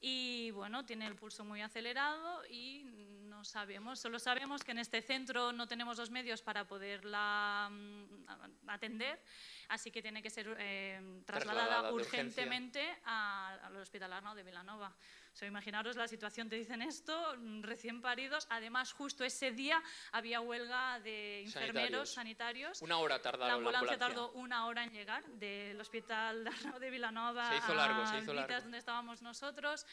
y 0.00 0.50
bueno, 0.52 0.84
tiene 0.84 1.06
el 1.06 1.16
pulso 1.16 1.44
muy 1.44 1.62
acelerado 1.62 2.42
y 2.48 2.84
no 3.36 3.44
sabemos, 3.44 4.00
solo 4.00 4.18
sabemos 4.18 4.64
que 4.64 4.70
en 4.72 4.78
este 4.78 5.02
centro 5.02 5.52
no 5.52 5.68
tenemos 5.68 5.98
los 5.98 6.10
medios 6.10 6.40
para 6.40 6.66
poderla 6.66 7.68
mm, 7.70 8.68
atender, 8.68 9.20
así 9.68 9.90
que 9.90 10.00
tiene 10.00 10.22
que 10.22 10.30
ser 10.30 10.56
eh, 10.58 11.20
trasladada, 11.26 11.66
Trasladada 11.66 11.92
urgentemente 11.92 12.98
al 13.04 13.76
Hospital 13.76 14.14
Arnau 14.14 14.34
de 14.34 14.42
Vilanova. 14.42 14.88
O 15.34 15.36
sea, 15.38 15.46
imaginaros 15.48 15.96
la 15.96 16.08
situación, 16.08 16.48
te 16.48 16.56
dicen 16.56 16.80
esto, 16.80 17.34
mm, 17.36 17.60
recién 17.62 18.00
paridos, 18.00 18.46
además 18.48 18.92
justo 18.94 19.22
ese 19.22 19.50
día 19.52 19.82
había 20.12 20.40
huelga 20.40 20.98
de 21.00 21.42
enfermeros 21.42 22.14
sanitarios. 22.14 22.80
Una 22.80 22.96
hora 22.96 23.16
La 23.16 23.22
tardaron 23.22 23.48
la 23.48 23.54
ambulancia 23.56 23.80
ambulancia. 23.80 24.06
tardó 24.16 24.32
una 24.32 24.64
hora 24.64 24.82
en 24.84 24.92
llegar 24.92 25.22
del 25.26 25.78
hospital 25.78 26.48
de 26.80 26.90
Vilanova 26.90 27.50
Se 27.50 27.56
hizo 27.58 27.74
largo, 27.74 28.06
se 28.06 28.14
a 28.14 28.18
hizo 28.20 28.32
Vitas, 28.32 28.48
largo. 28.48 28.62
donde 28.62 28.78
estábamos 28.78 29.20
nosotros. 29.20 29.84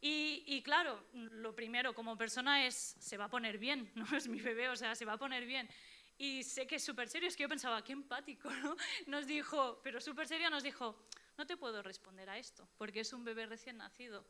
Y, 0.00 0.44
y 0.46 0.62
claro, 0.62 1.04
lo 1.12 1.54
primero 1.54 1.94
como 1.94 2.16
persona 2.16 2.66
es, 2.66 2.96
se 2.98 3.16
va 3.16 3.24
a 3.24 3.30
poner 3.30 3.58
bien, 3.58 3.90
no 3.94 4.06
es 4.16 4.28
mi 4.28 4.40
bebé, 4.40 4.68
o 4.68 4.76
sea, 4.76 4.94
se 4.94 5.04
va 5.04 5.14
a 5.14 5.18
poner 5.18 5.44
bien. 5.46 5.68
Y 6.20 6.42
sé 6.42 6.66
que 6.66 6.76
es 6.76 6.84
súper 6.84 7.08
serio, 7.08 7.28
es 7.28 7.36
que 7.36 7.42
yo 7.44 7.48
pensaba, 7.48 7.82
qué 7.84 7.92
empático, 7.92 8.50
¿no? 8.62 8.76
Nos 9.06 9.26
dijo, 9.26 9.80
pero 9.82 10.00
súper 10.00 10.26
serio 10.26 10.50
nos 10.50 10.62
dijo, 10.62 11.06
no 11.36 11.46
te 11.46 11.56
puedo 11.56 11.82
responder 11.82 12.28
a 12.28 12.38
esto, 12.38 12.68
porque 12.76 13.00
es 13.00 13.12
un 13.12 13.24
bebé 13.24 13.46
recién 13.46 13.76
nacido. 13.76 14.24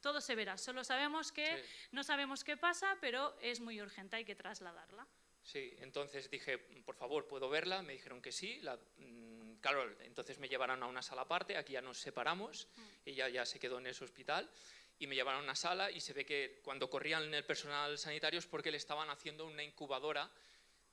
Todo 0.00 0.20
se 0.20 0.34
verá, 0.34 0.56
solo 0.58 0.84
sabemos 0.84 1.32
que 1.32 1.44
Sí. 1.46 1.62
no 1.92 2.02
sabemos 2.04 2.44
qué 2.44 2.56
pasa, 2.56 2.96
pero 3.00 3.36
es 3.40 3.60
muy 3.60 3.80
urgente, 3.80 4.16
hay 4.16 4.24
que 4.24 4.34
trasladarla. 4.34 5.06
Sí, 5.42 5.74
entonces 5.80 6.30
dije, 6.30 6.56
por 6.58 6.96
favor, 6.96 7.26
¿puedo 7.28 7.50
verla? 7.50 7.82
Me 7.82 7.92
dijeron 7.92 8.22
que 8.22 8.32
sí. 8.32 8.60
La- 8.62 8.78
mm, 8.96 9.56
claro, 9.60 9.84
entonces 10.00 10.38
me 10.38 10.48
llevaron 10.48 10.82
a 10.82 10.86
una 10.86 11.02
sala 11.02 11.22
aparte, 11.22 11.58
aquí 11.58 11.74
ya 11.74 11.82
nos 11.82 11.98
separamos, 11.98 12.66
ella 13.04 13.28
ya 13.28 13.44
se 13.44 13.58
quedó 13.58 13.78
en 13.78 13.86
ese 13.88 14.04
hospital 14.04 14.50
y 14.98 15.06
me 15.06 15.14
llevaron 15.14 15.40
a 15.40 15.44
una 15.44 15.54
sala 15.56 15.90
y 15.90 16.00
se 16.00 16.12
ve 16.12 16.24
que 16.24 16.60
cuando 16.62 16.88
corrían 16.88 17.32
el 17.34 17.44
personal 17.44 17.98
sanitario 17.98 18.38
es 18.38 18.46
porque 18.46 18.70
le 18.70 18.76
estaban 18.76 19.10
haciendo 19.10 19.46
una 19.46 19.62
incubadora 19.62 20.30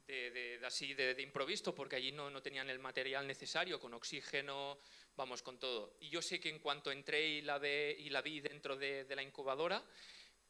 de, 0.08 0.60
así 0.66 0.94
de, 0.94 1.16
de 1.16 1.22
improviso, 1.22 1.74
porque 1.74 1.96
allí 1.96 2.12
no, 2.12 2.30
no 2.30 2.42
tenían 2.42 2.70
el 2.70 2.80
material 2.80 3.26
necesario, 3.26 3.80
con 3.80 3.94
oxígeno, 3.94 4.78
vamos, 5.16 5.42
con 5.42 5.58
todo. 5.58 5.96
Y 6.02 6.10
yo 6.10 6.22
sé 6.22 6.40
que 6.40 6.50
en 6.50 6.60
cuanto 6.60 6.92
entré 6.92 7.26
y 7.26 7.42
la, 7.42 7.58
ve- 7.60 7.96
y 7.98 8.10
la 8.10 8.22
vi 8.22 8.42
dentro 8.42 8.76
de, 8.76 9.06
de 9.06 9.16
la 9.16 9.24
incubadora, 9.24 9.82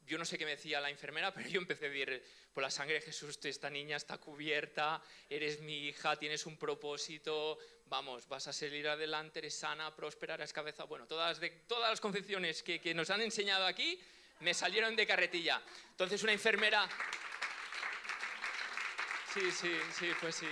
yo 0.06 0.18
no 0.18 0.26
sé 0.26 0.38
qué 0.38 0.46
me 0.46 0.52
decía 0.52 0.82
la 0.82 0.90
enfermera, 0.90 1.34
pero 1.34 1.48
yo 1.50 1.60
empecé 1.60 1.86
a 1.86 1.90
decir, 1.90 2.24
por 2.54 2.64
la 2.64 2.72
sangre 2.72 2.96
de 2.96 3.02
Jesús, 3.02 3.38
esta 3.44 3.70
niña 3.70 3.98
está 3.98 4.18
cubierta, 4.18 5.02
eres 5.30 5.62
mi 5.62 5.88
hija, 5.88 6.18
tienes 6.18 6.46
un 6.46 6.58
propósito, 6.58 7.58
vamos, 7.86 8.28
vas 8.28 8.48
a 8.48 8.54
salir 8.54 8.88
adelante, 8.88 9.40
eres 9.40 9.56
sana, 9.58 9.96
próspera, 9.96 10.36
eres 10.36 10.54
cabeza. 10.54 10.84
Bueno, 10.86 11.08
todas, 11.08 11.40
todas 11.68 11.90
las 11.90 12.02
concepciones 12.02 12.64
que, 12.64 12.80
que 12.82 12.94
nos 12.94 13.10
han 13.10 13.22
enseñado 13.22 13.66
aquí 13.66 14.00
me 14.42 14.54
salieron 14.54 14.96
de 14.96 15.06
carretilla. 15.06 15.62
Entonces 15.92 16.22
una 16.24 16.34
enfermera... 16.34 16.88
Sí, 19.34 19.50
sí, 19.50 19.72
sí, 19.98 20.10
pues 20.20 20.36
sí. 20.36 20.48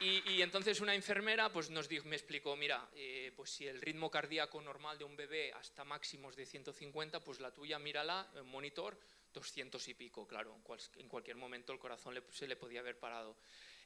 Y, 0.00 0.42
entonces 0.42 0.80
una 0.80 0.94
enfermera 0.94 1.50
pues 1.50 1.70
nos 1.70 1.88
dijo, 1.88 2.06
me 2.06 2.16
explicó, 2.16 2.54
mira, 2.54 2.88
eh, 2.94 3.32
pues 3.34 3.50
si 3.50 3.66
el 3.66 3.80
ritmo 3.80 4.10
cardíaco 4.10 4.60
normal 4.60 4.98
de 4.98 5.04
un 5.04 5.16
bebé 5.16 5.52
hasta 5.52 5.84
máximos 5.84 6.36
de 6.36 6.44
150, 6.44 7.24
pues 7.24 7.40
la 7.40 7.50
tuya, 7.50 7.78
mírala, 7.78 8.30
en 8.36 8.44
monitor, 8.46 8.98
200 9.32 9.88
y 9.88 9.94
pico, 9.94 10.26
claro, 10.26 10.54
en, 10.54 10.62
cual- 10.62 10.80
en 10.98 11.08
cualquier 11.08 11.36
momento 11.36 11.72
el 11.72 11.78
corazón 11.78 12.22
se 12.30 12.46
le 12.46 12.56
podía 12.56 12.80
haber 12.80 12.98
parado. 12.98 13.36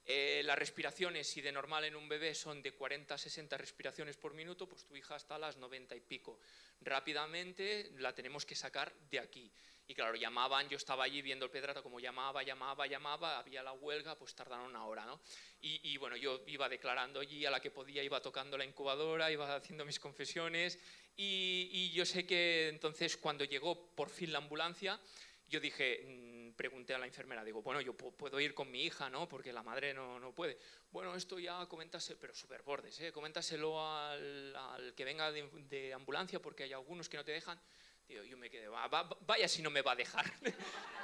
Eh, 0.07 0.43
las 0.45 0.59
respiraciones, 0.59 1.29
si 1.29 1.40
de 1.43 1.52
normal 1.52 1.85
en 1.85 1.95
un 1.95 2.09
bebé 2.09 2.35
son 2.35 2.62
de 2.62 2.73
40 2.73 3.14
a 3.14 3.19
60 3.19 3.57
respiraciones 3.57 4.17
por 4.17 4.35
minuto, 4.35 4.69
pues 4.69 4.85
tu 4.85 4.97
hija 4.97 5.17
está 5.17 5.37
a 5.37 5.38
las 5.38 5.59
90 5.59 5.95
y 5.95 6.00
pico. 6.00 6.40
Rápidamente 6.81 7.93
la 7.99 8.14
tenemos 8.14 8.45
que 8.45 8.57
sacar 8.57 8.93
de 9.11 9.21
aquí. 9.21 9.52
Y 9.91 9.95
claro, 9.97 10.15
llamaban, 10.15 10.69
yo 10.69 10.77
estaba 10.77 11.03
allí 11.03 11.21
viendo 11.21 11.45
el 11.45 11.51
pedrata, 11.51 11.83
como 11.83 11.99
llamaba, 11.99 12.45
llamaba, 12.45 12.87
llamaba, 12.87 13.41
había 13.41 13.61
la 13.61 13.73
huelga, 13.73 14.17
pues 14.17 14.37
tardaron 14.37 14.67
una 14.67 14.85
hora, 14.87 15.05
¿no? 15.05 15.21
Y, 15.63 15.81
y 15.83 15.97
bueno, 15.97 16.15
yo 16.17 16.45
iba 16.47 16.69
declarando 16.69 17.19
allí 17.19 17.45
a 17.45 17.51
la 17.51 17.59
que 17.59 17.73
podía, 17.73 18.01
iba 18.05 18.23
tocando 18.23 18.57
la 18.57 18.65
incubadora, 18.65 19.33
iba 19.33 19.53
haciendo 19.53 19.85
mis 19.85 19.99
confesiones. 19.99 20.79
Y, 21.17 21.71
y 21.73 21.91
yo 21.91 22.07
sé 22.07 22.25
que 22.25 22.69
entonces 22.69 23.17
cuando 23.17 23.43
llegó 23.43 23.93
por 23.97 24.11
fin 24.11 24.31
la 24.33 24.39
ambulancia, 24.39 25.01
yo 25.49 25.59
dije, 25.59 26.05
mm, 26.07 26.53
pregunté 26.53 26.95
a 26.95 26.99
la 26.99 27.07
enfermera, 27.07 27.43
digo, 27.43 27.61
bueno, 27.61 27.81
yo 27.81 27.97
pu- 27.97 28.15
puedo 28.15 28.39
ir 28.39 28.55
con 28.55 28.71
mi 28.71 28.85
hija, 28.85 29.11
¿no? 29.11 29.29
Porque 29.29 29.53
la 29.53 29.65
madre 29.65 29.93
no, 29.93 30.21
no 30.21 30.33
puede. 30.33 30.57
Bueno, 30.93 31.17
esto 31.17 31.41
ya 31.41 31.67
coméntase, 31.67 32.15
pero 32.15 32.33
súper 32.33 32.63
bordes, 32.63 33.01
¿eh? 33.01 33.11
Coméntaselo 33.11 33.85
al, 33.85 34.55
al 34.55 34.95
que 34.95 35.05
venga 35.05 35.33
de, 35.33 35.43
de 35.69 35.93
ambulancia 35.93 36.41
porque 36.41 36.63
hay 36.63 36.73
algunos 36.75 37.09
que 37.09 37.17
no 37.17 37.25
te 37.25 37.33
dejan. 37.33 37.61
Digo, 38.11 38.25
yo 38.25 38.37
me 38.37 38.50
quedé, 38.50 38.67
"Va- 38.69 38.88
va- 38.88 39.09
vaya 39.21 39.47
si 39.49 39.62
no 39.62 39.71
me 39.71 39.83
va 39.83 39.93
a 39.93 39.97
dejar. 39.97 40.25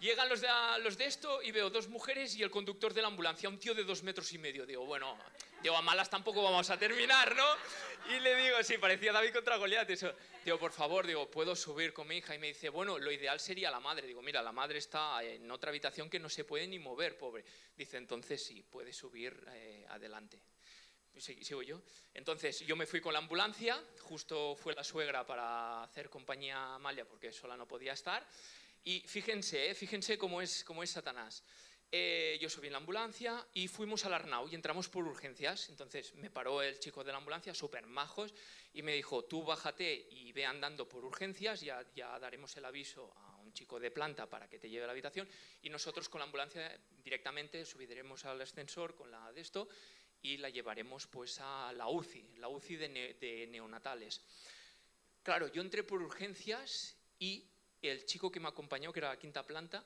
Llegan 0.00 0.30
los 0.30 0.40
de, 0.40 0.48
los 0.80 0.96
de 0.96 1.04
esto 1.04 1.42
y 1.42 1.52
veo 1.52 1.68
dos 1.68 1.88
mujeres 1.88 2.34
y 2.34 2.42
el 2.42 2.50
conductor 2.50 2.94
de 2.94 3.02
la 3.02 3.08
ambulancia, 3.08 3.50
un 3.50 3.58
tío 3.58 3.74
de 3.74 3.84
dos 3.84 4.02
metros 4.02 4.32
y 4.32 4.38
medio. 4.38 4.64
Digo, 4.64 4.86
bueno, 4.86 5.18
digo, 5.62 5.76
a 5.76 5.82
malas 5.82 6.08
tampoco 6.08 6.42
vamos 6.42 6.70
a 6.70 6.78
terminar, 6.78 7.36
¿no? 7.36 7.44
Y 8.08 8.18
le 8.20 8.34
digo, 8.34 8.62
sí, 8.62 8.78
parecía 8.78 9.12
David 9.12 9.34
contra 9.34 9.56
Goliat. 9.58 9.90
Digo, 10.42 10.58
por 10.58 10.72
favor, 10.72 11.06
digo, 11.06 11.30
¿puedo 11.30 11.54
subir 11.54 11.92
con 11.92 12.08
mi 12.08 12.16
hija? 12.16 12.34
Y 12.34 12.38
me 12.38 12.46
dice, 12.46 12.70
bueno, 12.70 12.98
lo 12.98 13.12
ideal 13.12 13.38
sería 13.38 13.70
la 13.70 13.78
madre. 13.78 14.06
Digo, 14.06 14.22
mira, 14.22 14.40
la 14.40 14.52
madre 14.52 14.78
está 14.78 15.22
en 15.22 15.50
otra 15.50 15.68
habitación 15.68 16.08
que 16.08 16.18
no 16.18 16.30
se 16.30 16.44
puede 16.44 16.66
ni 16.66 16.78
mover, 16.78 17.18
pobre. 17.18 17.44
Dice, 17.76 17.98
entonces 17.98 18.42
sí, 18.42 18.62
puede 18.62 18.94
subir 18.94 19.38
eh, 19.52 19.84
adelante. 19.90 20.40
Sigo 21.20 21.62
yo. 21.62 21.82
Entonces 22.14 22.60
yo 22.60 22.76
me 22.76 22.86
fui 22.86 23.00
con 23.00 23.12
la 23.12 23.18
ambulancia, 23.18 23.82
justo 24.00 24.56
fue 24.56 24.74
la 24.74 24.82
suegra 24.82 25.26
para 25.26 25.82
hacer 25.82 26.08
compañía 26.08 26.56
a 26.56 26.74
Amalia 26.76 27.04
porque 27.06 27.32
sola 27.32 27.56
no 27.56 27.68
podía 27.68 27.92
estar. 27.92 28.26
Y 28.84 29.00
fíjense, 29.00 29.70
eh, 29.70 29.74
fíjense 29.74 30.16
cómo 30.16 30.40
es, 30.40 30.64
cómo 30.64 30.82
es 30.82 30.90
Satanás. 30.90 31.44
eh, 31.92 32.38
yo 32.40 32.48
subí 32.48 32.68
en 32.68 32.74
la 32.74 32.78
ambulancia 32.78 33.44
y 33.52 33.66
fuimos 33.66 34.04
al 34.04 34.14
Arnau 34.14 34.48
y 34.48 34.54
entramos 34.54 34.88
por 34.88 35.04
urgencias. 35.04 35.68
Entonces 35.70 36.14
me 36.14 36.30
paró 36.30 36.62
el 36.62 36.78
chico 36.78 37.02
de 37.02 37.10
la 37.10 37.18
ambulancia, 37.18 37.52
súper 37.52 37.84
majos, 37.86 38.32
y 38.72 38.82
me 38.82 38.94
dijo, 38.94 39.24
tú 39.24 39.42
bájate 39.42 40.06
y 40.10 40.30
ve 40.32 40.46
andando 40.46 40.88
por 40.88 41.04
urgencias, 41.04 41.60
ya, 41.62 41.84
ya 41.94 42.16
daremos 42.20 42.56
el 42.56 42.64
aviso 42.64 43.12
a 43.16 43.36
un 43.38 43.52
chico 43.52 43.80
de 43.80 43.90
planta 43.90 44.26
para 44.26 44.48
que 44.48 44.60
te 44.60 44.70
lleve 44.70 44.84
a 44.84 44.86
la 44.86 44.92
habitación 44.92 45.28
y 45.62 45.68
nosotros 45.68 46.08
con 46.08 46.20
la 46.20 46.26
ambulancia 46.26 46.78
directamente 47.02 47.64
subiremos 47.64 48.24
al 48.24 48.40
ascensor 48.40 48.94
con 48.94 49.10
la 49.10 49.32
de 49.32 49.40
esto 49.40 49.68
y 50.22 50.36
la 50.36 50.50
llevaremos 50.50 51.06
pues 51.06 51.38
a 51.40 51.72
la 51.72 51.88
UCI, 51.88 52.36
la 52.38 52.48
UCI 52.48 52.76
de, 52.76 53.48
neonatales. 53.50 54.20
Claro, 55.22 55.48
yo 55.48 55.62
entré 55.62 55.82
por 55.82 56.02
urgencias 56.02 56.96
y 57.18 57.46
el 57.82 58.04
chico 58.04 58.30
que 58.30 58.40
me 58.40 58.48
acompañó, 58.48 58.92
que 58.92 59.00
era 59.00 59.08
la 59.10 59.18
quinta 59.18 59.46
planta, 59.46 59.84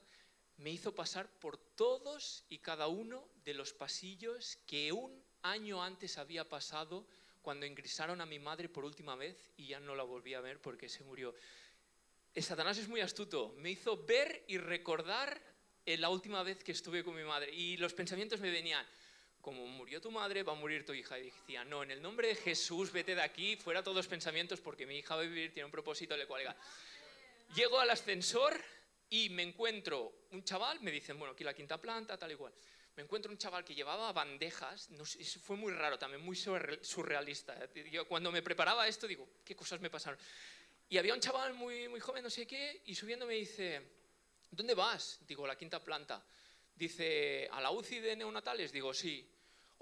me 0.57 0.71
hizo 0.71 0.95
pasar 0.95 1.29
por 1.39 1.57
todos 1.57 2.45
y 2.49 2.59
cada 2.59 2.87
uno 2.87 3.27
de 3.43 3.53
los 3.53 3.73
pasillos 3.73 4.57
que 4.65 4.91
un 4.91 5.23
año 5.41 5.83
antes 5.83 6.17
había 6.17 6.47
pasado 6.47 7.05
cuando 7.41 7.65
ingresaron 7.65 8.21
a 8.21 8.25
mi 8.25 8.39
madre 8.39 8.69
por 8.69 8.85
última 8.85 9.15
vez 9.15 9.51
y 9.57 9.67
ya 9.67 9.79
no 9.79 9.95
la 9.95 10.03
volví 10.03 10.33
a 10.33 10.41
ver 10.41 10.61
porque 10.61 10.89
se 10.89 11.03
murió. 11.03 11.35
Satanás 12.35 12.77
es 12.77 12.87
muy 12.87 13.01
astuto, 13.01 13.53
me 13.57 13.71
hizo 13.71 14.03
ver 14.05 14.43
y 14.47 14.57
recordar 14.57 15.39
la 15.85 16.09
última 16.09 16.41
vez 16.43 16.63
que 16.63 16.71
estuve 16.71 17.03
con 17.03 17.15
mi 17.15 17.23
madre 17.23 17.53
y 17.53 17.77
los 17.77 17.93
pensamientos 17.93 18.41
me 18.41 18.49
venían, 18.49 18.85
como 19.45 19.67
murió 19.67 20.01
tu 20.01 20.09
madre, 20.09 20.41
va 20.41 20.53
a 20.53 20.55
morir 20.55 20.83
tu 20.83 20.91
hija. 20.91 21.19
Y 21.19 21.25
decía, 21.25 21.63
no, 21.63 21.83
en 21.83 21.91
el 21.91 22.01
nombre 22.01 22.29
de 22.29 22.35
Jesús, 22.35 22.91
vete 22.91 23.13
de 23.13 23.21
aquí, 23.21 23.55
fuera 23.55 23.83
todos 23.83 23.95
los 23.95 24.07
pensamientos 24.07 24.59
porque 24.59 24.87
mi 24.87 24.97
hija 24.97 25.15
va 25.15 25.21
a 25.21 25.23
vivir, 25.23 25.53
tiene 25.53 25.65
un 25.65 25.71
propósito, 25.71 26.17
le 26.17 26.25
cuelga. 26.25 26.57
Llego 27.53 27.79
al 27.79 27.91
ascensor 27.91 28.59
y 29.07 29.29
me 29.29 29.43
encuentro 29.43 30.25
un 30.31 30.43
chaval, 30.43 30.81
me 30.81 30.89
dicen, 30.89 31.19
bueno, 31.19 31.33
aquí 31.33 31.43
la 31.43 31.53
quinta 31.53 31.79
planta, 31.79 32.17
tal 32.17 32.31
igual. 32.31 32.53
Me 32.95 33.03
encuentro 33.03 33.31
un 33.31 33.37
chaval 33.37 33.63
que 33.63 33.75
llevaba 33.75 34.11
bandejas, 34.13 34.89
no 34.89 35.05
fue 35.05 35.55
muy 35.55 35.71
raro 35.71 35.99
también, 35.99 36.23
muy 36.23 36.35
surrealista. 36.35 37.71
Yo 37.91 38.07
cuando 38.07 38.31
me 38.31 38.41
preparaba 38.41 38.87
esto 38.87 39.05
digo, 39.05 39.29
¿qué 39.45 39.55
cosas 39.55 39.79
me 39.79 39.91
pasaron? 39.91 40.19
Y 40.89 40.97
había 40.97 41.13
un 41.13 41.19
chaval 41.19 41.53
muy, 41.53 41.87
muy 41.87 41.99
joven, 41.99 42.23
no 42.23 42.31
sé 42.31 42.47
qué, 42.47 42.81
y 42.85 42.95
subiendo 42.95 43.27
me 43.27 43.35
dice, 43.35 43.79
¿dónde 44.49 44.73
vas? 44.73 45.19
Digo, 45.27 45.45
la 45.45 45.55
quinta 45.55 45.83
planta. 45.83 46.25
Dice, 46.75 47.47
¿a 47.51 47.61
la 47.61 47.69
UCI 47.69 47.99
de 47.99 48.15
neonatales? 48.15 48.71
Digo, 48.71 48.91
sí. 48.91 49.34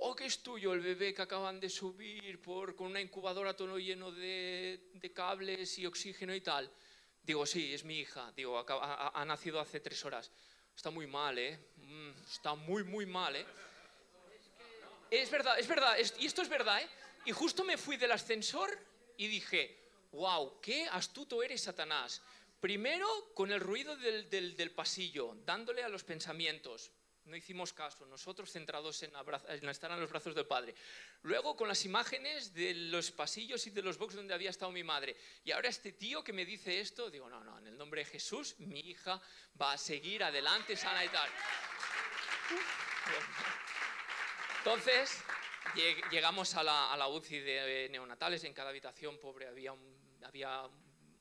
Oh, 0.05 0.13
que 0.13 0.25
es 0.25 0.43
tuyo 0.43 0.73
el 0.73 0.81
bebé 0.81 1.13
que 1.13 1.21
acaban 1.21 1.61
de 1.61 1.69
subir 1.69 2.41
por, 2.41 2.75
con 2.75 2.87
una 2.87 2.99
incubadora 2.99 3.55
todo 3.55 3.79
lleno 3.79 4.11
de, 4.11 4.89
de 4.95 5.13
cables 5.13 5.79
y 5.79 5.85
oxígeno 5.85 6.35
y 6.35 6.41
tal. 6.41 6.69
Digo, 7.21 7.45
sí, 7.45 7.73
es 7.73 7.85
mi 7.85 7.99
hija. 7.99 8.33
Digo, 8.35 8.59
ha, 8.59 9.23
nacido 9.25 9.61
hace 9.61 9.79
tres 9.79 10.03
horas. 10.03 10.29
Está 10.75 10.89
muy 10.89 11.07
mal, 11.07 11.39
¿eh? 11.39 11.57
Mm, 11.77 12.09
está 12.29 12.53
muy, 12.53 12.83
muy 12.83 13.05
mal, 13.05 13.33
¿eh? 13.37 13.45
Es 15.09 15.31
verdad, 15.31 15.57
es 15.57 15.69
verdad. 15.69 15.95
y 16.19 16.25
esto 16.25 16.41
es 16.41 16.49
verdad, 16.49 16.81
¿eh? 16.81 16.89
Y 17.23 17.31
justo 17.31 17.63
me 17.63 17.77
fui 17.77 17.95
del 17.95 18.11
ascensor 18.11 18.77
y 19.15 19.27
dije, 19.27 19.87
wow, 20.11 20.59
qué 20.59 20.85
astuto 20.91 21.41
eres, 21.41 21.61
Satanás. 21.61 22.21
Primero 22.59 23.07
con 23.33 23.53
el 23.53 23.61
ruido 23.61 23.95
del, 23.95 24.29
del 24.29 24.71
pasillo, 24.71 25.37
dándole 25.45 25.81
a 25.81 25.87
los 25.87 26.03
pensamientos. 26.03 26.91
No 27.25 27.35
hicimos 27.35 27.71
caso, 27.71 28.05
nosotros 28.05 28.51
centrados 28.51 29.01
en, 29.03 29.13
estar 29.69 29.91
en 29.91 29.99
los 29.99 30.09
brazos 30.09 30.35
del 30.35 30.45
Padre. 30.45 30.75
Luego 31.21 31.55
con 31.55 31.67
las 31.67 31.85
imágenes 31.85 32.53
de 32.53 32.73
los 32.73 33.11
pasillos 33.11 33.65
y 33.67 33.69
de 33.69 33.81
los 33.81 33.97
boxes 33.97 34.17
donde 34.17 34.33
había 34.33 34.49
estado 34.49 34.71
mi 34.71 34.83
madre. 34.83 35.15
Y 35.43 35.51
ahora 35.51 35.69
este 35.69 35.93
tío 35.93 36.23
que 36.23 36.33
me 36.33 36.45
dice 36.45 36.79
esto, 36.79 37.09
digo, 37.09 37.29
no, 37.29 37.43
no, 37.43 37.57
en 37.59 37.67
el 37.67 37.77
nombre 37.77 38.01
de 38.01 38.05
Jesús, 38.05 38.55
mi 38.59 38.79
hija 38.81 39.21
va 39.61 39.73
a 39.73 39.77
seguir 39.77 40.23
adelante 40.23 40.75
sana 40.75 41.05
y 41.05 41.09
tal. 41.09 41.29
Entonces, 44.59 45.17
llegamos 46.11 46.55
a 46.55 46.63
la, 46.63 46.91
a 46.91 46.97
la 46.97 47.07
UCI 47.07 47.39
de 47.39 47.87
neonatales. 47.89 48.43
En 48.43 48.53
cada 48.53 48.69
habitación, 48.69 49.17
pobre, 49.19 49.47
había 49.47 49.71
un, 49.71 50.19
había 50.23 50.69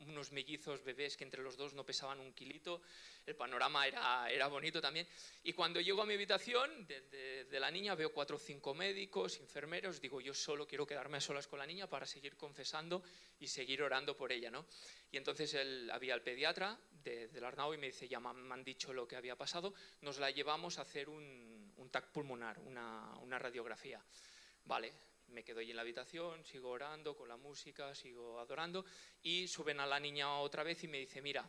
unos 0.07 0.33
mellizos 0.33 0.83
bebés 0.83 1.17
que 1.17 1.25
entre 1.25 1.43
los 1.43 1.57
dos 1.57 1.75
no 1.75 1.85
pesaban 1.85 2.21
un 2.21 2.33
kilito, 2.33 2.83
el 3.27 3.37
panorama 3.37 3.87
era, 3.87 4.31
era 4.31 4.47
bonito 4.49 4.81
también. 4.81 5.07
Y 5.43 5.53
cuando 5.53 5.81
llego 5.81 6.03
a 6.03 6.07
mi 6.07 6.15
habitación 6.15 6.87
de, 6.87 7.61
la 7.61 7.71
niña 7.71 7.95
veo 7.95 8.13
cuatro 8.13 8.37
o 8.37 8.39
cinco 8.39 8.75
médicos, 8.75 9.39
enfermeros, 9.39 10.01
digo 10.01 10.21
yo 10.21 10.35
solo 10.35 10.67
quiero 10.67 10.87
quedarme 10.87 11.19
a 11.19 11.21
solas 11.21 11.47
con 11.47 11.59
la 11.59 11.67
niña 11.67 11.87
para 11.87 12.07
seguir 12.07 12.37
confesando 12.37 13.03
y 13.39 13.47
seguir 13.47 13.83
orando 13.83 14.17
por 14.17 14.33
ella. 14.33 14.51
¿no? 14.51 14.67
Y 15.11 15.17
entonces 15.17 15.55
él, 15.55 15.91
había 15.91 16.15
el 16.15 16.23
pediatra 16.23 16.79
de, 16.91 17.29
del 17.29 17.45
Arnau 17.45 17.75
y 17.75 17.79
me 17.79 17.87
dice, 17.87 18.09
ya 18.09 18.21
me 18.21 18.31
han 18.31 18.65
dicho 18.65 18.93
lo 18.93 19.07
que 19.07 19.17
había 19.17 19.37
pasado, 19.37 19.75
nos 20.01 20.19
la 20.19 20.31
llevamos 20.31 20.79
a 20.79 20.83
hacer 20.83 21.09
un, 21.09 21.73
un 21.77 21.91
TAC 21.91 22.11
pulmonar, 22.11 22.59
una, 22.61 23.15
una 23.21 23.39
radiografía. 23.39 24.03
Vale, 24.65 24.93
me 25.33 25.43
quedo 25.43 25.61
allí 25.61 25.71
en 25.71 25.77
la 25.77 25.83
habitación, 25.83 26.45
sigo 26.45 26.71
orando 26.71 27.17
con 27.17 27.29
la 27.29 27.37
música, 27.37 27.95
sigo 27.95 28.39
adorando 28.39 28.85
y 29.23 29.49
suben 29.49 29.81
a 29.81 29.87
la 29.87 29.99
niña 29.99 30.39
otra 30.39 30.63
vez 30.63 30.85
y 30.85 30.89
me 30.89 30.99
dice, 30.99 31.21
mira, 31.23 31.49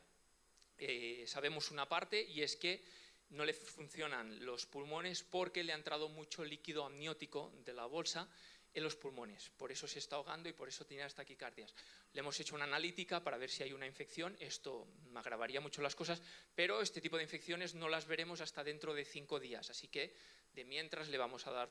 eh, 0.77 1.25
sabemos 1.27 1.71
una 1.71 1.87
parte 1.87 2.21
y 2.21 2.41
es 2.41 2.55
que 2.55 2.83
no 3.29 3.45
le 3.45 3.53
funcionan 3.53 4.45
los 4.45 4.65
pulmones 4.65 5.23
porque 5.23 5.63
le 5.63 5.73
ha 5.73 5.75
entrado 5.75 6.09
mucho 6.09 6.43
líquido 6.43 6.85
amniótico 6.85 7.51
de 7.65 7.73
la 7.73 7.85
bolsa 7.85 8.29
en 8.73 8.83
los 8.83 8.95
pulmones. 8.95 9.51
Por 9.51 9.71
eso 9.71 9.87
se 9.87 9.99
está 9.99 10.15
ahogando 10.15 10.49
y 10.49 10.53
por 10.53 10.67
eso 10.67 10.85
tiene 10.85 11.03
las 11.03 11.13
taquicardias. 11.13 11.73
Le 12.11 12.19
hemos 12.19 12.39
hecho 12.39 12.55
una 12.55 12.63
analítica 12.63 13.23
para 13.23 13.37
ver 13.37 13.49
si 13.49 13.63
hay 13.63 13.73
una 13.73 13.85
infección. 13.85 14.35
Esto 14.39 14.87
agravaría 15.13 15.61
mucho 15.61 15.81
las 15.81 15.95
cosas, 15.95 16.21
pero 16.55 16.81
este 16.81 17.01
tipo 17.01 17.17
de 17.17 17.23
infecciones 17.23 17.75
no 17.75 17.87
las 17.89 18.07
veremos 18.07 18.41
hasta 18.41 18.63
dentro 18.63 18.93
de 18.93 19.05
cinco 19.05 19.39
días. 19.39 19.69
Así 19.69 19.87
que 19.87 20.15
de 20.53 20.63
mientras 20.65 21.09
le 21.09 21.17
vamos 21.17 21.45
a 21.47 21.51
dar 21.51 21.69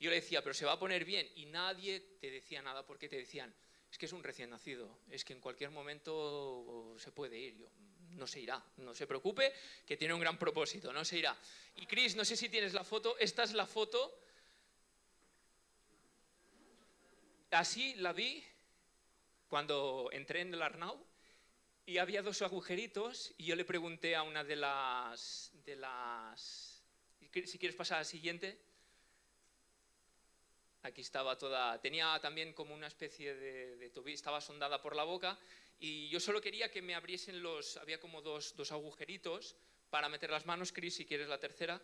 Yo 0.00 0.10
le 0.10 0.16
decía, 0.16 0.42
pero 0.42 0.54
se 0.54 0.64
va 0.64 0.72
a 0.72 0.78
poner 0.78 1.04
bien. 1.04 1.30
Y 1.36 1.46
nadie 1.46 2.00
te 2.20 2.30
decía 2.30 2.62
nada 2.62 2.84
porque 2.84 3.08
te 3.08 3.16
decían, 3.16 3.54
es 3.90 3.98
que 3.98 4.06
es 4.06 4.12
un 4.12 4.24
recién 4.24 4.50
nacido, 4.50 5.00
es 5.10 5.24
que 5.24 5.32
en 5.32 5.40
cualquier 5.40 5.70
momento 5.70 6.96
se 6.98 7.12
puede 7.12 7.38
ir. 7.38 7.56
Yo, 7.56 7.68
no 8.10 8.26
se 8.28 8.40
irá, 8.40 8.64
no 8.76 8.94
se 8.94 9.08
preocupe, 9.08 9.52
que 9.84 9.96
tiene 9.96 10.14
un 10.14 10.20
gran 10.20 10.38
propósito, 10.38 10.92
no 10.92 11.04
se 11.04 11.18
irá. 11.18 11.36
Y 11.76 11.86
Chris, 11.86 12.14
no 12.14 12.24
sé 12.24 12.36
si 12.36 12.48
tienes 12.48 12.72
la 12.72 12.84
foto, 12.84 13.16
esta 13.18 13.42
es 13.42 13.52
la 13.52 13.66
foto 13.66 14.20
Así 17.54 17.94
la 17.94 18.12
vi 18.12 18.42
cuando 19.48 20.08
entré 20.10 20.40
en 20.40 20.52
el 20.52 20.60
Arnau 20.60 20.98
y 21.86 21.98
había 21.98 22.20
dos 22.20 22.42
agujeritos 22.42 23.32
y 23.38 23.44
yo 23.44 23.54
le 23.54 23.64
pregunté 23.64 24.16
a 24.16 24.24
una 24.24 24.42
de 24.42 24.56
las... 24.56 25.52
De 25.64 25.76
las 25.76 26.73
si 27.42 27.58
quieres 27.58 27.76
pasar 27.76 27.96
a 27.96 28.00
la 28.00 28.04
siguiente. 28.04 28.58
Aquí 30.82 31.00
estaba 31.00 31.36
toda... 31.36 31.80
Tenía 31.80 32.18
también 32.20 32.52
como 32.52 32.74
una 32.74 32.86
especie 32.86 33.34
de, 33.34 33.76
de 33.76 34.12
estaba 34.12 34.40
sondada 34.40 34.80
por 34.80 34.94
la 34.94 35.04
boca 35.04 35.38
y 35.80 36.08
yo 36.08 36.20
solo 36.20 36.40
quería 36.40 36.70
que 36.70 36.82
me 36.82 36.94
abriesen 36.94 37.42
los... 37.42 37.76
Había 37.78 37.98
como 37.98 38.22
dos, 38.22 38.54
dos 38.56 38.70
agujeritos 38.70 39.56
para 39.90 40.08
meter 40.08 40.30
las 40.30 40.46
manos, 40.46 40.72
Chris, 40.72 40.94
si 40.94 41.06
quieres 41.06 41.28
la 41.28 41.40
tercera. 41.40 41.80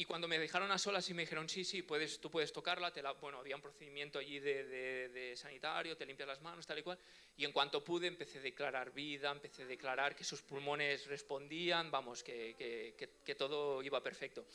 Y 0.00 0.04
cuando 0.04 0.28
me 0.28 0.38
dejaron 0.38 0.70
a 0.70 0.78
solas 0.78 1.10
y 1.10 1.14
me 1.14 1.22
dijeron, 1.22 1.48
sí, 1.48 1.64
sí, 1.64 1.82
puedes, 1.82 2.20
tú 2.20 2.30
puedes 2.30 2.52
tocarla, 2.52 2.92
te 2.92 3.02
la, 3.02 3.14
bueno, 3.14 3.38
había 3.38 3.56
un 3.56 3.62
procedimiento 3.62 4.20
allí 4.20 4.38
de, 4.38 5.32
sanitario, 5.34 5.96
te 5.96 6.06
limpias 6.06 6.28
las 6.28 6.40
manos, 6.40 6.64
tal 6.68 6.78
y 6.78 6.84
cual. 6.84 6.96
Y 7.36 7.44
en 7.44 7.50
cuanto 7.50 7.82
pude 7.82 8.06
empecé 8.06 8.38
a 8.38 8.42
declarar 8.42 8.92
vida, 8.92 9.32
empecé 9.32 9.64
a 9.64 9.66
declarar 9.66 10.14
que 10.14 10.22
sus 10.22 10.40
pulmones 10.42 11.08
respondían, 11.08 11.90
vamos, 11.90 12.22
que, 12.22 12.54
que, 12.56 13.10
que, 13.24 13.34
todo 13.34 13.82
iba 13.82 14.00
perfecto. 14.00 14.46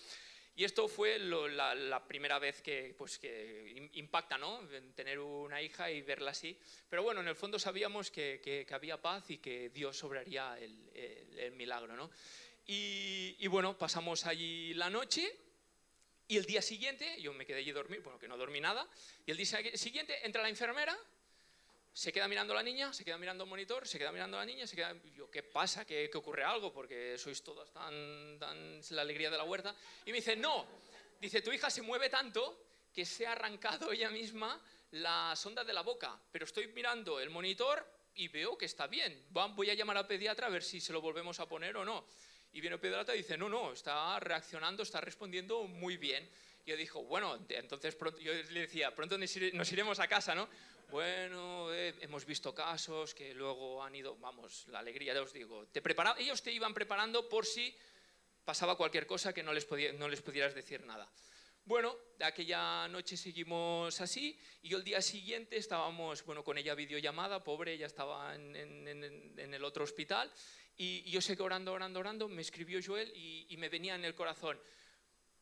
Y 0.56 0.64
esto 0.64 0.88
fue 0.88 1.20
la, 1.20 2.06
primera 2.08 2.40
vez 2.40 2.62
que, 2.62 2.96
pues, 2.98 3.20
que 3.20 3.90
impacta, 3.96 4.38
¿no? 4.38 4.62
Tener 4.96 5.20
una 5.20 5.62
hija 5.62 5.92
y 5.92 6.04
verla 6.04 6.32
así. 6.32 6.58
Pero 6.90 7.04
bueno, 7.04 7.20
en 7.20 7.28
el 7.28 7.36
fondo 7.36 7.60
sabíamos 7.60 8.12
que, 8.12 8.66
había 8.72 9.02
paz 9.02 9.30
y 9.30 9.40
que 9.40 9.72
Dios 9.72 9.98
sobraría 9.98 10.58
el, 10.58 10.90
el, 10.94 11.38
el 11.38 11.52
milagro, 11.52 11.98
¿no? 11.98 12.10
Y, 12.66 13.48
bueno, 13.48 13.78
pasamos 13.78 14.26
allí 14.26 14.74
la 14.74 14.90
noche 14.90 15.36
y 16.28 16.38
el 16.38 16.46
día 16.46 16.62
siguiente, 16.62 17.22
yo 17.22 17.34
me 17.34 17.46
quedé 17.46 17.60
allí 17.60 17.72
a 17.72 17.74
dormir, 17.74 18.02
bueno, 18.02 18.18
que 18.18 18.28
no 18.28 18.38
dormí 18.38 18.62
nada, 18.62 18.88
y 19.26 19.32
el 19.32 19.38
día 19.38 19.46
siguiente 19.76 20.26
entra 20.26 20.42
la 20.42 20.50
enfermera, 20.50 20.98
se 21.92 22.12
queda 22.12 22.28
mirando 22.28 22.54
a 22.54 22.56
la 22.56 22.64
niña, 22.64 22.92
se 22.94 23.04
queda 23.04 23.18
mirando 23.18 23.44
el 23.44 23.50
monitor, 23.50 23.88
se 23.88 24.00
queda 24.00 24.12
mirando 24.12 24.38
a 24.38 24.40
la 24.40 24.46
niña, 24.46 24.66
se 24.66 24.76
queda, 24.76 24.96
yo, 25.16 25.30
¿qué 25.30 25.44
pasa? 25.44 25.86
¿Qué, 25.86 26.10
ocurre 26.16 26.44
algo? 26.44 26.74
Porque 26.74 27.18
sois 27.18 27.44
todas 27.44 27.72
tan, 27.72 28.40
tan 28.40 28.82
la 28.92 29.02
alegría 29.04 29.30
de 29.30 29.38
la 29.38 29.44
huerta. 29.44 29.76
Y 30.06 30.12
me 30.12 30.18
dice, 30.18 30.36
no, 30.36 30.66
dice, 31.20 31.42
tu 31.42 31.52
hija 31.52 31.70
se 31.70 31.82
mueve 31.82 32.10
tanto 32.10 32.66
que 32.92 33.06
se 33.06 33.28
ha 33.28 33.34
arrancado 33.34 33.92
ella 33.92 34.10
misma 34.10 34.60
la 34.92 35.36
sonda 35.36 35.64
de 35.64 35.74
la 35.74 35.82
boca, 35.82 36.20
pero 36.32 36.46
estoy 36.46 36.68
mirando 36.68 37.20
el 37.20 37.30
monitor 37.30 37.86
y 38.16 38.28
veo 38.28 38.58
que 38.58 38.66
está 38.66 38.88
bien. 38.88 39.28
Voy 39.30 39.70
a 39.70 39.74
llamar 39.74 39.98
al 39.98 40.08
pediatra 40.08 40.48
a 40.48 40.50
ver 40.50 40.64
si 40.64 40.80
se 40.80 40.94
lo 40.94 41.02
volvemos 41.02 41.40
a 41.40 41.48
poner 41.48 41.76
o 41.78 41.86
no. 41.86 42.06
Y 42.54 42.62
viene 42.62 42.78
Pedrata 42.78 43.16
y 43.16 43.20
dice, 43.20 43.38
no, 43.38 43.50
no, 43.50 43.74
está 43.74 44.20
reaccionando, 44.20 44.84
está 44.84 45.02
respondiendo 45.02 45.64
muy 45.64 45.98
bien. 45.98 46.30
Yo 46.66 46.78
dijo, 46.78 47.04
bueno, 47.04 47.40
entonces 47.50 47.96
pronto, 47.96 48.20
yo 48.20 48.32
le 48.32 48.62
decía, 48.62 48.96
pronto 48.96 49.18
nos 49.18 49.72
iremos 49.72 50.00
a 50.00 50.08
casa, 50.08 50.34
¿no? 50.34 50.48
Bueno, 50.92 51.74
eh, 51.74 51.96
hemos 52.02 52.26
visto 52.26 52.54
casos 52.54 53.16
que 53.16 53.34
luego 53.34 53.84
han 53.84 53.96
ido, 53.96 54.16
vamos, 54.18 54.68
la 54.68 54.80
alegría, 54.80 55.14
ya 55.14 55.22
os 55.24 55.34
digo, 55.34 55.66
te 55.68 55.82
preparaba, 55.82 56.20
ellos 56.20 56.44
te 56.44 56.52
iban 56.52 56.74
preparando 56.74 57.28
por 57.28 57.48
si 57.48 57.76
pasaba 58.46 58.78
cualquier 58.78 59.08
cosa 59.08 59.34
que 59.34 59.42
no 59.42 59.52
les, 59.52 59.66
podía, 59.66 59.92
no 59.94 60.08
les 60.08 60.22
pudieras 60.22 60.54
decir 60.54 60.86
nada. 60.86 61.10
Bueno, 61.66 61.96
aquella 62.20 62.88
noche 62.90 63.16
seguimos 63.16 64.00
así 64.02 64.38
y 64.62 64.74
el 64.74 64.84
día 64.84 65.02
siguiente 65.02 65.56
estábamos, 65.56 66.24
bueno, 66.26 66.44
con 66.44 66.58
ella 66.58 66.76
videollamada, 66.76 67.42
pobre, 67.44 67.74
ella 67.74 67.88
estaba 67.88 68.36
en, 68.36 68.56
en, 68.56 69.54
el 69.54 69.64
otro 69.64 69.86
hospital 69.86 70.32
y, 70.78 71.10
yo 71.10 71.22
sé 71.22 71.36
que 71.38 71.44
orando, 71.44 71.74
orando, 71.74 72.00
orando, 72.00 72.28
me 72.28 72.42
escribió 72.42 72.80
Joel 72.84 73.12
y, 73.16 73.48
y 73.50 73.58
me 73.58 73.70
venía 73.70 73.96
en 73.96 74.06
el 74.06 74.16
corazón, 74.16 74.60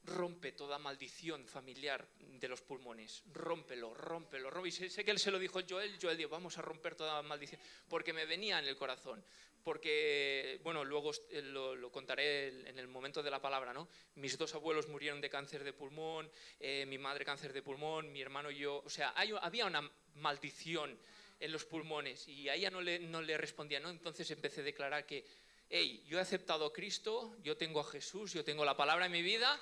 rompe 0.04 0.52
toda 0.52 0.80
maldición 0.80 1.46
familiar 1.48 2.08
de 2.20 2.48
los 2.48 2.62
pulmones, 2.62 3.24
rómpelo, 3.32 3.94
rómpelo, 3.94 4.50
rómpelo. 4.50 4.66
Y 4.66 4.72
sé, 4.72 5.04
que 5.06 5.12
él 5.12 5.20
se 5.20 5.32
lo 5.32 5.40
dijo 5.40 5.60
Joel, 5.68 5.98
Joel 6.02 6.18
dijo, 6.18 6.30
vamos 6.30 6.58
a 6.58 6.62
romper 6.62 6.96
toda 6.96 7.22
maldición, 7.22 7.62
porque 7.88 8.14
me 8.14 8.26
venía 8.26 8.60
en 8.60 8.66
el 8.66 8.76
corazón, 8.76 9.24
porque, 9.64 10.60
bueno, 10.64 10.84
luego 10.84 11.12
eh, 11.30 11.42
lo, 11.42 11.92
contaré 11.92 12.48
en 12.70 12.80
el 12.80 12.88
momento 12.88 13.22
de 13.22 13.30
la 13.30 13.42
palabra, 13.42 13.74
¿no? 13.74 13.88
Mis 14.16 14.38
dos 14.38 14.56
abuelos 14.56 14.88
murieron 14.88 15.22
de 15.22 15.30
cáncer 15.30 15.64
de 15.64 15.74
pulmón, 15.74 16.32
eh, 16.60 16.86
mi 16.88 16.98
madre 16.98 17.24
cáncer 17.24 17.54
de 17.54 17.62
pulmón, 17.62 18.12
mi 18.12 18.22
hermano 18.22 18.50
yo, 18.50 18.82
o 18.84 18.90
sea, 18.90 19.10
había 19.10 19.66
una 19.66 19.90
maldición 20.16 20.98
en 21.42 21.52
los 21.52 21.66
pulmones 21.66 22.28
y 22.28 22.48
a 22.48 22.56
ella 22.56 22.70
no 22.70 22.80
le, 22.80 23.00
no 23.00 23.22
le 23.22 23.38
respondía, 23.38 23.80
¿no? 23.80 23.90
Entonces 23.90 24.30
empecé 24.32 24.62
a 24.62 24.64
declarar 24.64 25.06
que, 25.06 25.26
hey, 25.70 26.04
yo 26.08 26.18
he 26.18 26.22
aceptado 26.22 26.66
a 26.68 26.74
Cristo, 26.74 27.36
yo 27.42 27.58
tengo 27.58 27.82
a 27.82 27.84
Jesús, 27.84 28.32
yo 28.32 28.46
tengo 28.46 28.64
la 28.64 28.78
palabra 28.78 29.08
en 29.08 29.12
mi 29.12 29.22
vida, 29.22 29.60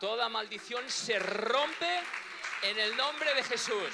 Toda 0.00 0.28
maldición 0.28 0.90
se 0.90 1.18
rompe 1.18 2.00
en 2.62 2.78
el 2.78 2.96
nombre 2.96 3.32
de 3.34 3.44
Jesús. 3.44 3.88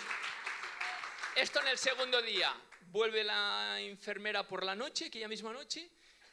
Esto 1.36 1.60
en 1.60 1.68
el 1.68 1.78
segundo 1.78 2.20
día. 2.22 2.54
Vuelve 2.86 3.22
la 3.22 3.80
enfermera 3.80 4.48
por 4.48 4.64
la 4.64 4.74
noche, 4.74 5.06
aquella 5.06 5.28
misma 5.28 5.52
noche, 5.52 5.88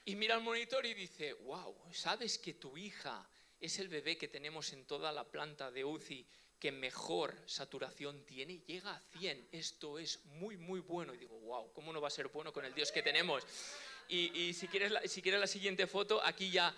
y 0.06 0.16
mira 0.16 0.36
al 0.36 0.42
monitor 0.42 0.86
y 0.86 0.94
dice, 0.94 1.34
wow, 1.34 1.94
¿sabes 1.94 2.40
que 2.40 2.54
tu 2.54 2.78
hija 2.78 3.30
es 3.60 3.78
el 3.78 3.90
bebé 3.90 4.18
que 4.18 4.30
tenemos 4.30 4.72
en 4.74 4.88
toda 4.88 5.12
la 5.12 5.26
planta 5.26 5.70
de 5.70 5.84
UCI 5.84 6.26
que 6.60 6.72
mejor 6.72 7.36
saturación 7.46 8.26
tiene? 8.26 8.60
Llega 8.66 8.96
a 8.96 9.00
100. 9.18 9.50
Esto 9.52 10.00
es 10.00 10.26
muy, 10.26 10.58
muy 10.58 10.80
bueno. 10.80 11.14
Y 11.14 11.18
digo, 11.18 11.38
wow, 11.40 11.72
¿cómo 11.74 11.94
no 11.94 12.02
va 12.02 12.08
a 12.08 12.12
ser 12.12 12.28
bueno 12.30 12.52
con 12.52 12.66
el 12.66 12.74
Dios 12.74 12.92
que 12.92 13.02
tenemos? 13.02 13.44
Y, 14.10 14.54
si, 14.54 14.68
quieres 14.68 14.94
si 15.12 15.22
quieres 15.22 15.40
la 15.40 15.48
siguiente 15.48 15.86
foto, 15.86 16.24
aquí 16.24 16.50
ya 16.50 16.74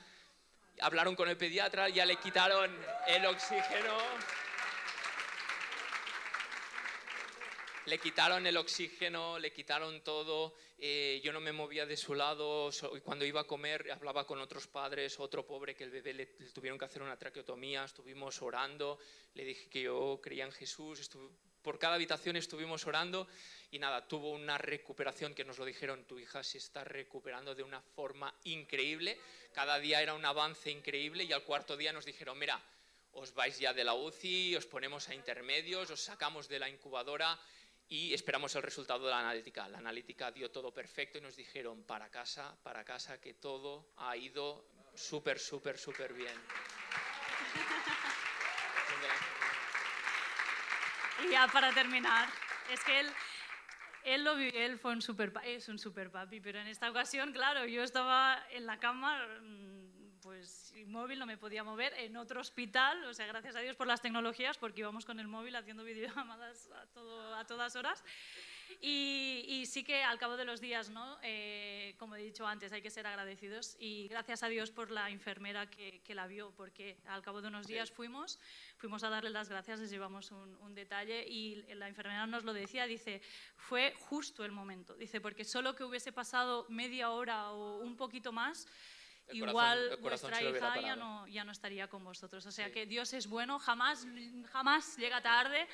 hablaron 0.81 1.15
con 1.15 1.29
el 1.29 1.37
pediatra, 1.37 1.89
ya 1.89 2.05
le 2.05 2.15
quitaron 2.15 2.75
el 3.07 3.25
oxígeno. 3.25 3.97
Le 7.89 7.97
quitaron 7.97 8.45
el 8.45 8.55
oxígeno, 8.55 9.39
le 9.39 9.51
quitaron 9.51 10.03
todo. 10.03 10.53
Eh, 10.77 11.19
yo 11.23 11.33
no 11.33 11.39
me 11.39 11.51
movía 11.51 11.87
de 11.87 11.97
su 11.97 12.13
lado. 12.13 12.69
Cuando 13.03 13.25
iba 13.25 13.41
a 13.41 13.45
comer, 13.45 13.91
hablaba 13.91 14.27
con 14.27 14.39
otros 14.39 14.67
padres. 14.67 15.19
Otro 15.19 15.43
pobre 15.43 15.73
que 15.73 15.85
el 15.85 15.89
bebé 15.89 16.13
le, 16.13 16.27
tuvieron 16.53 16.77
que 16.77 16.85
hacer 16.85 17.01
una 17.01 17.17
traqueotomía. 17.17 17.85
Estuvimos 17.85 18.43
orando. 18.43 18.99
Le 19.33 19.43
dije 19.43 19.69
que 19.69 19.81
yo 19.81 20.19
creía 20.21 20.45
en 20.45 20.51
Jesús. 20.51 21.09
por 21.63 21.79
cada 21.79 21.95
habitación 21.95 22.35
estuvimos 22.35 22.85
orando 22.85 23.27
y 23.71 23.79
nada, 23.79 24.07
tuvo 24.07 24.33
una 24.33 24.59
recuperación 24.59 25.33
que 25.33 25.43
nos 25.43 25.57
lo 25.57 25.65
dijeron, 25.65 26.05
tu 26.05 26.19
hija 26.19 26.43
se 26.43 26.59
está 26.59 26.83
recuperando 26.83 27.55
de 27.55 27.63
una 27.63 27.81
forma 27.81 28.33
increíble, 28.43 29.19
cada 29.51 29.79
día 29.79 30.01
era 30.01 30.13
un 30.13 30.25
avance 30.25 30.69
increíble 30.71 31.23
y 31.23 31.33
al 31.33 31.43
cuarto 31.43 31.75
día 31.75 31.91
nos 31.91 32.05
dijeron, 32.05 32.39
mira, 32.39 32.63
os 33.13 33.33
vais 33.33 33.57
ya 33.59 33.73
de 33.73 33.83
la 33.83 33.93
UCI, 33.93 34.55
os 34.55 34.65
ponemos 34.65 35.09
a 35.09 35.15
intermedios, 35.15 35.89
os 35.89 35.99
sacamos 35.99 36.47
de 36.47 36.59
la 36.59 36.69
incubadora 36.69 37.37
y 37.89 38.13
esperamos 38.13 38.55
el 38.55 38.61
resultado 38.61 39.05
de 39.05 39.11
la 39.11 39.19
analítica. 39.19 39.67
La 39.67 39.79
analítica 39.79 40.31
dio 40.31 40.51
todo 40.51 40.71
perfecto 40.71 41.17
y 41.17 41.21
nos 41.21 41.35
dijeron, 41.35 41.83
para 41.83 42.09
casa, 42.09 42.55
para 42.61 42.85
casa, 42.85 43.19
que 43.19 43.33
todo 43.33 43.93
ha 43.97 44.15
ido 44.15 44.63
súper, 44.93 45.39
súper, 45.39 45.77
súper 45.77 46.13
bien. 46.13 46.35
Y 51.25 51.31
ya 51.31 51.47
para 51.47 51.73
terminar, 51.73 52.29
es 52.71 52.83
que 52.83 52.99
él 52.99 53.11
él, 54.03 54.23
lo, 54.23 54.37
él 54.37 54.79
fue 54.79 54.93
un 54.93 55.01
super, 55.01 55.33
es 55.43 55.67
un 55.67 55.77
super 55.77 56.09
papi, 56.09 56.39
pero 56.39 56.59
en 56.59 56.67
esta 56.67 56.89
ocasión, 56.89 57.33
claro, 57.33 57.65
yo 57.65 57.83
estaba 57.83 58.45
en 58.51 58.65
la 58.65 58.79
cama, 58.79 59.27
mm, 59.41 59.68
pues 60.39 60.73
móvil, 60.87 61.19
no 61.19 61.25
me 61.25 61.37
podía 61.37 61.65
mover, 61.65 61.93
en 61.97 62.15
otro 62.15 62.39
hospital, 62.39 63.03
o 63.03 63.13
sea, 63.13 63.27
gracias 63.27 63.57
a 63.57 63.59
Dios 63.59 63.75
por 63.75 63.87
las 63.87 64.01
tecnologías, 64.01 64.57
porque 64.57 64.79
íbamos 64.79 65.03
con 65.03 65.19
el 65.19 65.27
móvil 65.27 65.53
haciendo 65.57 65.83
videollamadas 65.83 66.69
a, 66.71 66.85
todo, 66.93 67.35
a 67.35 67.45
todas 67.45 67.75
horas. 67.75 68.01
Y, 68.81 69.65
sí 69.65 69.83
que 69.83 70.03
al 70.03 70.17
cabo 70.17 70.37
de 70.37 70.45
los 70.45 70.61
días, 70.61 70.89
¿no? 70.89 71.17
Eh, 71.23 71.95
como 71.97 72.15
he 72.15 72.23
dicho 72.23 72.47
antes, 72.47 72.71
hay 72.71 72.81
que 72.81 72.89
ser 72.89 73.05
agradecidos 73.05 73.75
y 73.79 74.07
gracias 74.07 74.43
a 74.43 74.47
Dios 74.47 74.71
por 74.71 74.91
la 74.91 75.09
enfermera 75.09 75.69
que, 75.69 76.01
que 76.03 76.15
la 76.15 76.27
vio, 76.27 76.53
porque 76.55 76.97
al 77.07 77.21
cabo 77.21 77.41
de 77.41 77.49
unos 77.49 77.67
días 77.67 77.91
fuimos, 77.91 78.39
fuimos 78.77 79.03
a 79.03 79.09
darle 79.09 79.31
las 79.31 79.49
gracias, 79.49 79.79
les 79.79 79.89
llevamos 79.89 80.31
un, 80.31 80.55
un, 80.61 80.75
detalle 80.75 81.27
y 81.27 81.63
la 81.73 81.89
enfermera 81.89 82.25
nos 82.27 82.45
lo 82.45 82.53
decía, 82.53 82.85
dice, 82.85 83.21
fue 83.57 83.93
justo 83.97 84.45
el 84.45 84.51
momento, 84.51 84.95
dice, 84.95 85.19
porque 85.19 85.43
solo 85.43 85.75
que 85.75 85.83
hubiese 85.83 86.13
pasado 86.13 86.65
media 86.69 87.09
hora 87.09 87.51
o 87.51 87.79
un 87.79 87.97
poquito 87.97 88.31
más, 88.31 88.67
igual 89.31 89.97
vuestra 90.01 90.41
hija 90.41 90.79
ya 90.81 90.95
no, 90.95 91.27
ya 91.27 91.43
no 91.43 91.51
estaría 91.51 91.87
con 91.87 92.03
vosotros. 92.03 92.45
O 92.45 92.51
sea 92.51 92.71
que 92.71 92.85
Dios 92.85 93.13
es 93.13 93.27
bueno, 93.27 93.59
jamás, 93.59 94.05
jamás 94.51 94.97
llega 94.97 95.21
tarde. 95.21 95.67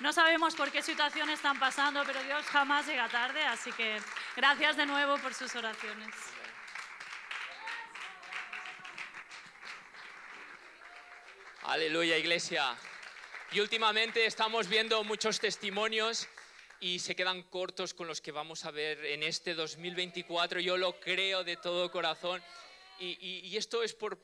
No 0.00 0.12
sabemos 0.12 0.54
por 0.54 0.70
qué 0.70 0.82
situación 0.82 1.30
están 1.30 1.58
pasando, 1.58 2.02
pero 2.06 2.22
Dios 2.22 2.44
jamás 2.46 2.86
llega 2.86 3.08
tarde. 3.08 3.42
Así 3.44 3.72
que 3.72 3.98
gracias 4.36 4.76
de 4.76 4.86
nuevo 4.86 5.18
por 5.18 5.34
sus 5.34 5.54
oraciones. 5.54 6.14
Aleluya, 11.64 12.16
iglesia. 12.16 12.74
Y 13.52 13.60
últimamente 13.60 14.26
estamos 14.26 14.68
viendo 14.68 15.02
muchos 15.04 15.40
testimonios 15.40 16.28
y 16.80 16.98
se 16.98 17.14
quedan 17.14 17.42
cortos 17.42 17.92
con 17.92 18.08
los 18.08 18.20
que 18.20 18.32
vamos 18.32 18.64
a 18.64 18.70
ver 18.70 19.04
en 19.04 19.22
este 19.22 19.54
2024. 19.54 20.60
Yo 20.60 20.76
lo 20.76 20.98
creo 20.98 21.44
de 21.44 21.56
todo 21.56 21.90
corazón. 21.90 22.42
Y, 23.00 23.56
esto 23.56 23.82
es 23.82 23.94
por, 23.94 24.18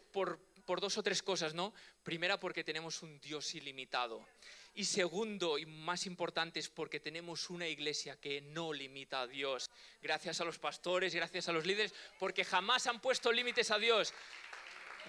dos 0.81 0.99
o 0.99 1.03
tres 1.03 1.23
cosas, 1.23 1.55
¿no? 1.55 1.73
Primera, 2.03 2.39
porque 2.39 2.63
tenemos 2.63 3.03
un 3.03 3.19
Dios 3.21 3.55
ilimitado. 3.55 4.27
Y 4.75 4.85
segundo, 4.85 5.57
y 5.57 5.65
más 5.65 6.05
importante, 6.05 6.61
es 6.61 6.69
porque 6.69 7.01
tenemos 7.01 7.49
una 7.49 7.67
iglesia 7.67 8.21
que 8.21 8.43
no 8.43 8.75
limita 8.75 9.23
a 9.23 9.27
Dios. 9.27 9.71
Gracias 10.03 10.43
a 10.43 10.45
los 10.45 10.59
pastores, 10.59 11.15
gracias 11.15 11.49
a 11.49 11.53
los 11.53 11.65
líderes, 11.65 11.95
porque 12.19 12.45
jamás 12.45 12.87
han 12.87 13.01
puesto 13.01 13.33
límites 13.33 13.71
a 13.71 13.79
Dios. 13.79 14.13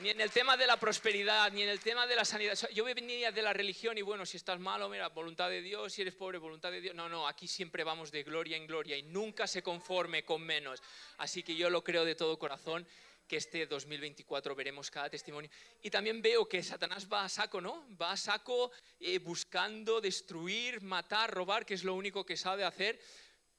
Ni 0.02 0.12
en 0.12 0.22
el 0.22 0.32
tema 0.32 0.56
de 0.56 0.68
la 0.68 0.80
prosperidad, 0.80 1.52
ni 1.52 1.64
en 1.64 1.70
el 1.70 1.82
tema 1.82 2.08
de 2.08 2.16
la 2.16 2.24
sanidad. 2.24 2.58
Yo 2.74 2.86
venía 2.86 3.32
de 3.32 3.42
la 3.42 3.52
religión 3.52 3.98
y 3.98 4.04
bueno, 4.04 4.26
si 4.26 4.38
estás 4.38 4.60
malo, 4.60 4.88
mira, 4.88 5.10
voluntad 5.10 5.50
de 5.50 5.62
Dios, 5.62 5.92
si 5.92 6.04
eres 6.04 6.14
pobre, 6.14 6.38
voluntad 6.38 6.72
de 6.72 6.80
Dios. 6.80 6.96
No, 6.96 7.10
no, 7.10 7.28
aquí 7.28 7.48
siempre 7.48 7.84
vamos 7.84 8.12
de 8.12 8.24
gloria 8.24 8.56
en 8.56 8.68
gloria 8.68 8.96
y 8.96 9.02
nunca 9.02 9.48
se 9.48 9.62
conforme 9.62 10.24
con 10.24 10.44
menos. 10.44 10.82
Así 11.18 11.44
que 11.44 11.56
yo 11.56 11.70
lo 11.70 11.84
creo 11.84 12.06
de 12.06 12.16
todo 12.16 12.40
corazón 12.40 12.88
que 13.28 13.38
este 13.38 13.66
2024 13.66 14.56
veremos 14.56 14.90
cada 14.90 15.10
testimonio. 15.10 15.50
Y 15.82 15.90
también 15.90 16.22
veo 16.22 16.48
que 16.48 16.64
Satanás 16.64 17.08
va 17.12 17.26
a 17.26 17.30
saco, 17.30 17.62
¿no? 17.62 17.86
Va 17.98 18.12
a 18.12 18.18
saco 18.18 18.72
eh, 19.00 19.20
buscando 19.20 20.02
destruir, 20.02 20.82
matar, 20.82 21.32
robar, 21.32 21.66
que 21.66 21.74
es 21.74 21.84
lo 21.84 21.94
único 21.94 22.26
que 22.26 22.38
sabe 22.38 22.64
hacer. 22.64 23.00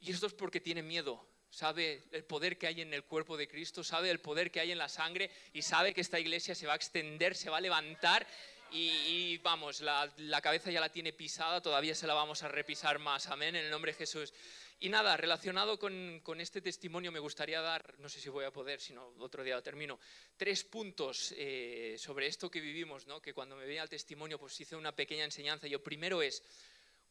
Y 0.00 0.11
esto 0.12 0.26
es 0.26 0.35
porque 0.35 0.61
tiene 0.61 0.83
miedo. 0.83 1.28
Sabe 1.50 2.04
el 2.12 2.24
poder 2.24 2.59
que 2.59 2.66
hay 2.66 2.81
en 2.83 2.92
el 2.92 3.04
cuerpo 3.04 3.37
de 3.37 3.48
Cristo, 3.48 3.83
sabe 3.83 4.11
el 4.11 4.20
poder 4.20 4.50
que 4.50 4.61
hay 4.61 4.70
en 4.70 4.78
la 4.78 4.88
sangre 4.88 5.31
y 5.52 5.62
sabe 5.62 5.94
que 5.94 6.02
esta 6.02 6.20
iglesia 6.20 6.54
se 6.54 6.66
va 6.66 6.74
a 6.74 6.76
extender, 6.76 7.35
se 7.35 7.48
va 7.48 7.57
a 7.57 7.61
levantar 7.61 8.26
y, 8.70 9.38
vamos, 9.38 9.81
la, 9.81 10.12
la, 10.18 10.42
cabeza 10.42 10.70
ya 10.70 10.81
la 10.81 10.90
tiene 10.90 11.14
pisada, 11.14 11.62
todavía 11.62 11.94
se 11.94 12.07
la 12.07 12.12
vamos 12.12 12.42
a 12.42 12.48
repisar 12.48 12.98
más. 12.98 13.26
Amén, 13.28 13.57
en 13.57 13.64
el 13.64 13.70
nombre 13.70 13.92
de 13.92 13.98
Jesús. 13.98 14.35
Y 14.80 14.90
nada, 14.90 15.16
relacionado 15.16 15.76
con, 15.76 16.40
este 16.40 16.60
testimonio 16.60 17.10
me 17.10 17.18
gustaría 17.18 17.60
dar, 17.60 17.98
no 17.98 18.08
sé 18.08 18.20
si 18.20 18.28
voy 18.28 18.44
a 18.44 18.52
poder, 18.52 18.80
si 18.80 18.92
no, 18.92 19.12
otro 19.18 19.42
día 19.42 19.56
lo 19.56 19.62
termino, 19.62 19.98
tres 20.36 20.62
puntos 20.62 21.34
eh, 21.36 21.96
sobre 21.98 22.28
esto 22.28 22.48
que 22.48 22.60
vivimos, 22.60 23.06
¿no? 23.08 23.20
que 23.20 23.34
cuando 23.34 23.56
me 23.56 23.66
veía 23.66 23.82
el 23.82 23.88
testimonio 23.88 24.38
pues 24.38 24.60
hice 24.60 24.76
una 24.76 24.94
pequeña 24.94 25.24
enseñanza. 25.24 25.66
Yo 25.66 25.82
primero 25.82 26.22
es, 26.22 26.44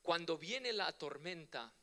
cuando 0.02 0.38
viene 0.38 0.72
la 0.72 0.94
tormenta, 0.94 1.74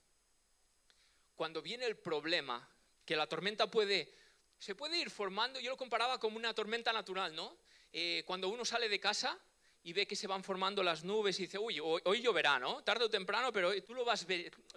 cuando 1.35 1.61
viene 1.61 1.85
el 1.85 1.99
problema, 1.99 2.67
que 3.05 3.15
la 3.15 3.27
tormenta 3.27 3.71
puede, 3.71 4.11
se 4.59 4.75
puede 4.75 4.99
ir 4.99 5.11
formando, 5.11 5.61
yo 5.61 5.69
lo 5.71 5.77
comparaba 5.77 6.19
como 6.19 6.39
una 6.39 6.55
tormenta 6.55 6.95
natural, 6.95 7.37
¿no? 7.37 7.59
Eh, 7.93 8.23
cuando 8.27 8.49
uno 8.49 8.65
sale 8.65 8.89
de 8.89 8.99
casa, 8.99 9.39
y 9.85 9.93
ve 9.93 10.07
que 10.07 10.17
se 10.17 10.27
van 10.27 10.43
formando 10.43 10.83
las 10.83 11.05
nubes 11.05 11.39
y 11.39 11.43
dice, 11.43 11.59
uy, 11.59 11.79
hoy, 11.79 12.23
lloverá, 12.23 12.59
¿no? 12.59 12.83
Tarde 12.83 13.05
o 13.05 13.11
temprano, 13.11 13.53
pero 13.53 13.71
tú 13.83 13.95
lo 13.95 14.03
vas, 14.03 14.27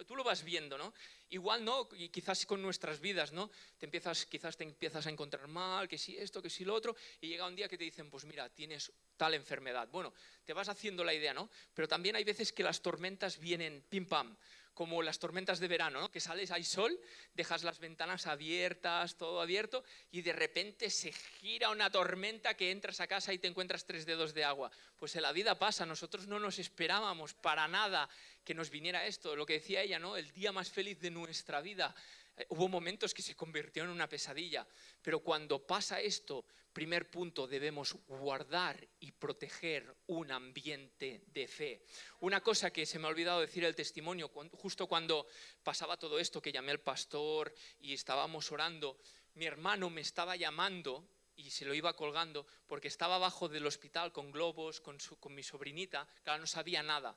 tú 0.06 0.14
lo 0.14 0.22
vas 0.22 0.44
viendo, 0.44 0.76
¿no? 0.76 0.92
Igual, 1.30 1.64
¿no? 1.64 1.88
Y 1.96 2.10
quizás 2.10 2.44
con 2.44 2.60
nuestras 2.60 3.00
vidas, 3.00 3.32
¿no? 3.32 3.50
Te 3.78 3.86
empiezas, 3.86 4.26
quizás 4.26 4.58
te 4.58 4.64
empiezas 4.64 5.06
a 5.06 5.10
encontrar 5.10 5.48
mal, 5.48 5.88
que 5.88 5.96
si 5.96 6.18
esto, 6.18 6.42
que 6.42 6.50
si 6.50 6.64
lo 6.66 6.74
otro, 6.74 6.94
y 7.22 7.28
llega 7.28 7.46
un 7.46 7.56
día 7.56 7.68
que 7.68 7.78
te 7.78 7.84
dicen, 7.84 8.10
pues 8.10 8.26
mira, 8.26 8.50
tienes 8.50 8.92
tal 9.16 9.32
enfermedad. 9.32 9.88
Bueno, 9.90 10.12
te 10.44 10.52
vas 10.52 10.68
haciendo 10.68 11.02
la 11.02 11.14
idea, 11.14 11.32
¿no? 11.32 11.48
Pero 11.72 11.88
también 11.88 12.14
hay 12.14 12.24
veces 12.24 12.52
que 12.52 12.62
las 12.62 12.82
tormentas 12.82 13.38
vienen 13.38 13.82
pim 13.88 14.04
pam, 14.04 14.36
como 14.78 15.02
las 15.02 15.18
tormentas 15.18 15.58
de 15.58 15.66
verano, 15.66 16.00
¿no? 16.00 16.08
que 16.08 16.20
sales, 16.20 16.52
hay 16.52 16.62
sol, 16.62 16.96
dejas 17.34 17.64
las 17.64 17.80
ventanas 17.80 18.28
abiertas, 18.28 19.16
todo 19.16 19.40
abierto, 19.40 19.82
y 20.12 20.22
de 20.22 20.32
repente 20.32 20.88
se 20.88 21.10
gira 21.10 21.70
una 21.70 21.90
tormenta 21.90 22.54
que 22.54 22.70
entras 22.70 23.00
a 23.00 23.08
casa 23.08 23.32
y 23.32 23.40
te 23.40 23.48
encuentras 23.48 23.86
tres 23.86 24.06
dedos 24.06 24.34
de 24.34 24.44
agua. 24.44 24.70
Pues 24.96 25.16
en 25.16 25.22
la 25.22 25.32
vida 25.32 25.58
pasa, 25.58 25.84
nosotros 25.84 26.28
no 26.28 26.38
nos 26.38 26.60
esperábamos 26.60 27.34
para 27.34 27.66
nada 27.66 28.08
que 28.44 28.54
nos 28.54 28.70
viniera 28.70 29.04
esto, 29.04 29.34
lo 29.34 29.44
que 29.44 29.54
decía 29.54 29.82
ella, 29.82 29.98
¿no? 29.98 30.16
el 30.16 30.30
día 30.30 30.52
más 30.52 30.70
feliz 30.70 31.00
de 31.00 31.10
nuestra 31.10 31.60
vida. 31.60 31.92
Eh, 32.38 32.46
hubo 32.50 32.68
momentos 32.68 33.12
que 33.12 33.22
se 33.22 33.34
convirtió 33.34 33.82
en 33.82 33.90
una 33.90 34.08
pesadilla, 34.08 34.66
pero 35.02 35.20
cuando 35.20 35.66
pasa 35.66 36.00
esto, 36.00 36.44
primer 36.72 37.10
punto, 37.10 37.48
debemos 37.48 37.94
guardar 38.06 38.86
y 39.00 39.10
proteger 39.10 39.96
un 40.06 40.30
ambiente 40.30 41.24
de 41.26 41.48
fe. 41.48 41.82
Una 42.20 42.40
cosa 42.40 42.70
que 42.70 42.86
se 42.86 42.98
me 42.98 43.06
ha 43.06 43.10
olvidado 43.10 43.40
decir 43.40 43.64
el 43.64 43.74
testimonio, 43.74 44.28
justo 44.52 44.86
cuando 44.86 45.26
pasaba 45.64 45.96
todo 45.96 46.20
esto, 46.20 46.40
que 46.40 46.52
llamé 46.52 46.70
al 46.70 46.80
pastor 46.80 47.52
y 47.80 47.92
estábamos 47.92 48.52
orando, 48.52 48.98
mi 49.34 49.46
hermano 49.46 49.90
me 49.90 50.02
estaba 50.02 50.36
llamando 50.36 51.08
y 51.34 51.50
se 51.50 51.64
lo 51.64 51.74
iba 51.74 51.94
colgando 51.94 52.46
porque 52.66 52.88
estaba 52.88 53.16
abajo 53.16 53.48
del 53.48 53.66
hospital 53.66 54.12
con 54.12 54.30
globos, 54.30 54.80
con, 54.80 54.98
con 55.18 55.34
mi 55.34 55.42
sobrinita, 55.42 56.06
claro, 56.22 56.40
no 56.40 56.46
sabía 56.46 56.82
nada. 56.82 57.16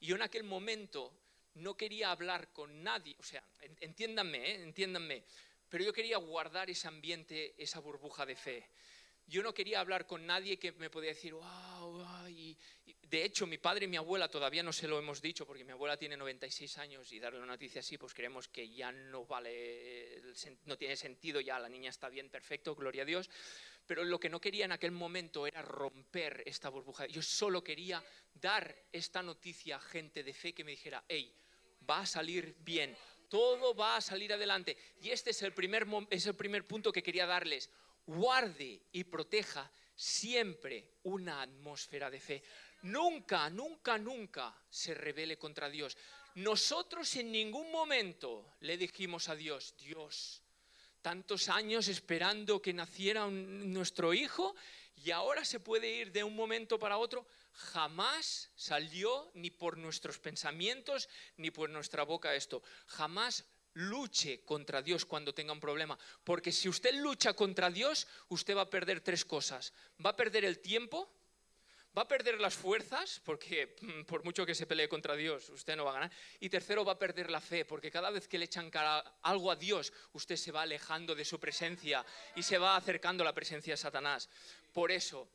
Y 0.00 0.06
yo 0.06 0.16
en 0.16 0.22
aquel 0.22 0.44
momento 0.44 1.14
no 1.54 1.76
quería 1.76 2.10
hablar 2.10 2.52
con 2.52 2.82
nadie, 2.82 3.16
o 3.18 3.22
sea, 3.22 3.44
entiéndanme, 3.80 4.50
¿eh? 4.50 5.24
pero 5.68 5.84
yo 5.84 5.92
quería 5.92 6.18
guardar 6.18 6.70
ese 6.70 6.88
ambiente, 6.88 7.54
esa 7.62 7.80
burbuja 7.80 8.26
de 8.26 8.36
fe 8.36 8.70
yo 9.26 9.42
no 9.42 9.54
quería 9.54 9.80
hablar 9.80 10.06
con 10.06 10.26
nadie 10.26 10.58
que 10.58 10.72
me 10.72 10.90
podía 10.90 11.10
decir, 11.10 11.34
wow, 11.34 12.04
de 13.02 13.24
hecho, 13.24 13.46
mi 13.46 13.58
padre 13.58 13.84
y 13.84 13.88
mi 13.88 13.96
abuela 13.96 14.28
todavía 14.28 14.62
no 14.62 14.72
se 14.72 14.88
lo 14.88 14.98
hemos 14.98 15.22
dicho, 15.22 15.46
porque 15.46 15.64
mi 15.64 15.72
abuela 15.72 15.96
tiene 15.96 16.16
96 16.16 16.78
años 16.78 17.12
y 17.12 17.18
darle 17.18 17.38
una 17.38 17.46
noticia 17.52 17.80
así, 17.80 17.98
pues 17.98 18.14
creemos 18.14 18.48
que 18.48 18.68
ya 18.68 18.92
no 18.92 19.24
vale, 19.24 20.22
no 20.64 20.76
tiene 20.76 20.96
sentido, 20.96 21.40
ya 21.40 21.58
la 21.58 21.68
niña 21.68 21.90
está 21.90 22.08
bien, 22.08 22.30
perfecto, 22.30 22.74
gloria 22.74 23.02
a 23.02 23.06
Dios. 23.06 23.30
Pero 23.86 24.04
lo 24.04 24.18
que 24.18 24.28
no 24.28 24.40
quería 24.40 24.64
en 24.64 24.72
aquel 24.72 24.92
momento 24.92 25.46
era 25.46 25.62
romper 25.62 26.42
esta 26.46 26.68
burbuja. 26.68 27.06
Yo 27.06 27.22
solo 27.22 27.62
quería 27.62 28.02
dar 28.34 28.74
esta 28.92 29.22
noticia 29.22 29.76
a 29.76 29.80
gente 29.80 30.22
de 30.22 30.32
fe 30.32 30.54
que 30.54 30.64
me 30.64 30.70
dijera, 30.70 31.04
hey, 31.08 31.34
va 31.88 32.00
a 32.00 32.06
salir 32.06 32.56
bien, 32.60 32.96
todo 33.28 33.74
va 33.74 33.96
a 33.96 34.00
salir 34.00 34.32
adelante. 34.32 34.76
Y 35.00 35.10
este 35.10 35.30
es 35.30 35.42
el 35.42 35.52
primer, 35.52 35.86
es 36.10 36.26
el 36.26 36.34
primer 36.34 36.66
punto 36.66 36.92
que 36.92 37.02
quería 37.02 37.26
darles 37.26 37.70
guarde 38.06 38.82
y 38.92 39.04
proteja 39.04 39.70
siempre 39.94 40.96
una 41.04 41.42
atmósfera 41.42 42.10
de 42.10 42.20
fe. 42.20 42.42
Nunca, 42.82 43.48
nunca, 43.50 43.98
nunca 43.98 44.54
se 44.68 44.94
revele 44.94 45.38
contra 45.38 45.70
Dios. 45.70 45.96
Nosotros 46.34 47.14
en 47.16 47.30
ningún 47.30 47.70
momento 47.70 48.54
le 48.60 48.76
dijimos 48.76 49.28
a 49.28 49.36
Dios, 49.36 49.74
Dios, 49.76 50.41
tantos 51.02 51.48
años 51.48 51.88
esperando 51.88 52.62
que 52.62 52.72
naciera 52.72 53.26
nuestro 53.28 54.14
hijo 54.14 54.54
y 54.96 55.10
ahora 55.10 55.44
se 55.44 55.60
puede 55.60 55.90
ir 55.90 56.12
de 56.12 56.24
un 56.24 56.34
momento 56.34 56.78
para 56.78 56.98
otro. 56.98 57.26
Jamás 57.52 58.50
salió 58.54 59.30
ni 59.34 59.50
por 59.50 59.76
nuestros 59.76 60.18
pensamientos 60.18 61.08
ni 61.36 61.50
por 61.50 61.68
nuestra 61.68 62.04
boca 62.04 62.34
esto. 62.34 62.62
Jamás 62.86 63.44
luche 63.74 64.44
contra 64.44 64.82
Dios 64.82 65.04
cuando 65.04 65.34
tenga 65.34 65.52
un 65.52 65.60
problema. 65.60 65.98
Porque 66.24 66.52
si 66.52 66.68
usted 66.68 66.94
lucha 66.94 67.34
contra 67.34 67.70
Dios, 67.70 68.06
usted 68.28 68.56
va 68.56 68.62
a 68.62 68.70
perder 68.70 69.00
tres 69.00 69.24
cosas. 69.24 69.72
Va 70.04 70.10
a 70.10 70.16
perder 70.16 70.44
el 70.44 70.60
tiempo, 70.60 71.12
va 71.96 72.02
a 72.02 72.08
perder 72.08 72.40
las 72.40 72.54
fuerzas, 72.54 73.20
porque 73.24 73.76
mm, 73.80 74.02
por 74.04 74.24
mucho 74.24 74.46
que 74.46 74.54
se 74.54 74.66
pelee 74.66 74.88
contra 74.88 75.14
Dios, 75.14 75.48
usted 75.50 75.76
no 75.76 75.84
va 75.84 75.90
a 75.90 75.94
ganar. 75.94 76.12
Y 76.40 76.48
tercero, 76.48 76.84
va 76.84 76.92
a 76.92 76.98
perder 76.98 77.30
la 77.30 77.40
fe, 77.40 77.64
porque 77.64 77.90
cada 77.90 78.10
vez 78.10 78.28
que 78.28 78.38
le 78.38 78.46
echan 78.46 78.70
algo 79.22 79.50
a 79.50 79.56
Dios, 79.56 79.92
usted 80.12 80.36
se 80.36 80.52
va 80.52 80.62
alejando 80.62 81.14
de 81.14 81.24
su 81.24 81.38
presencia 81.38 82.04
y 82.34 82.42
se 82.42 82.58
va 82.58 82.76
acercando 82.76 83.22
a 83.22 83.26
la 83.26 83.34
presencia 83.34 83.74
de 83.74 83.76
Satanás. 83.76 84.28
Por 84.72 84.90
eso, 84.90 85.28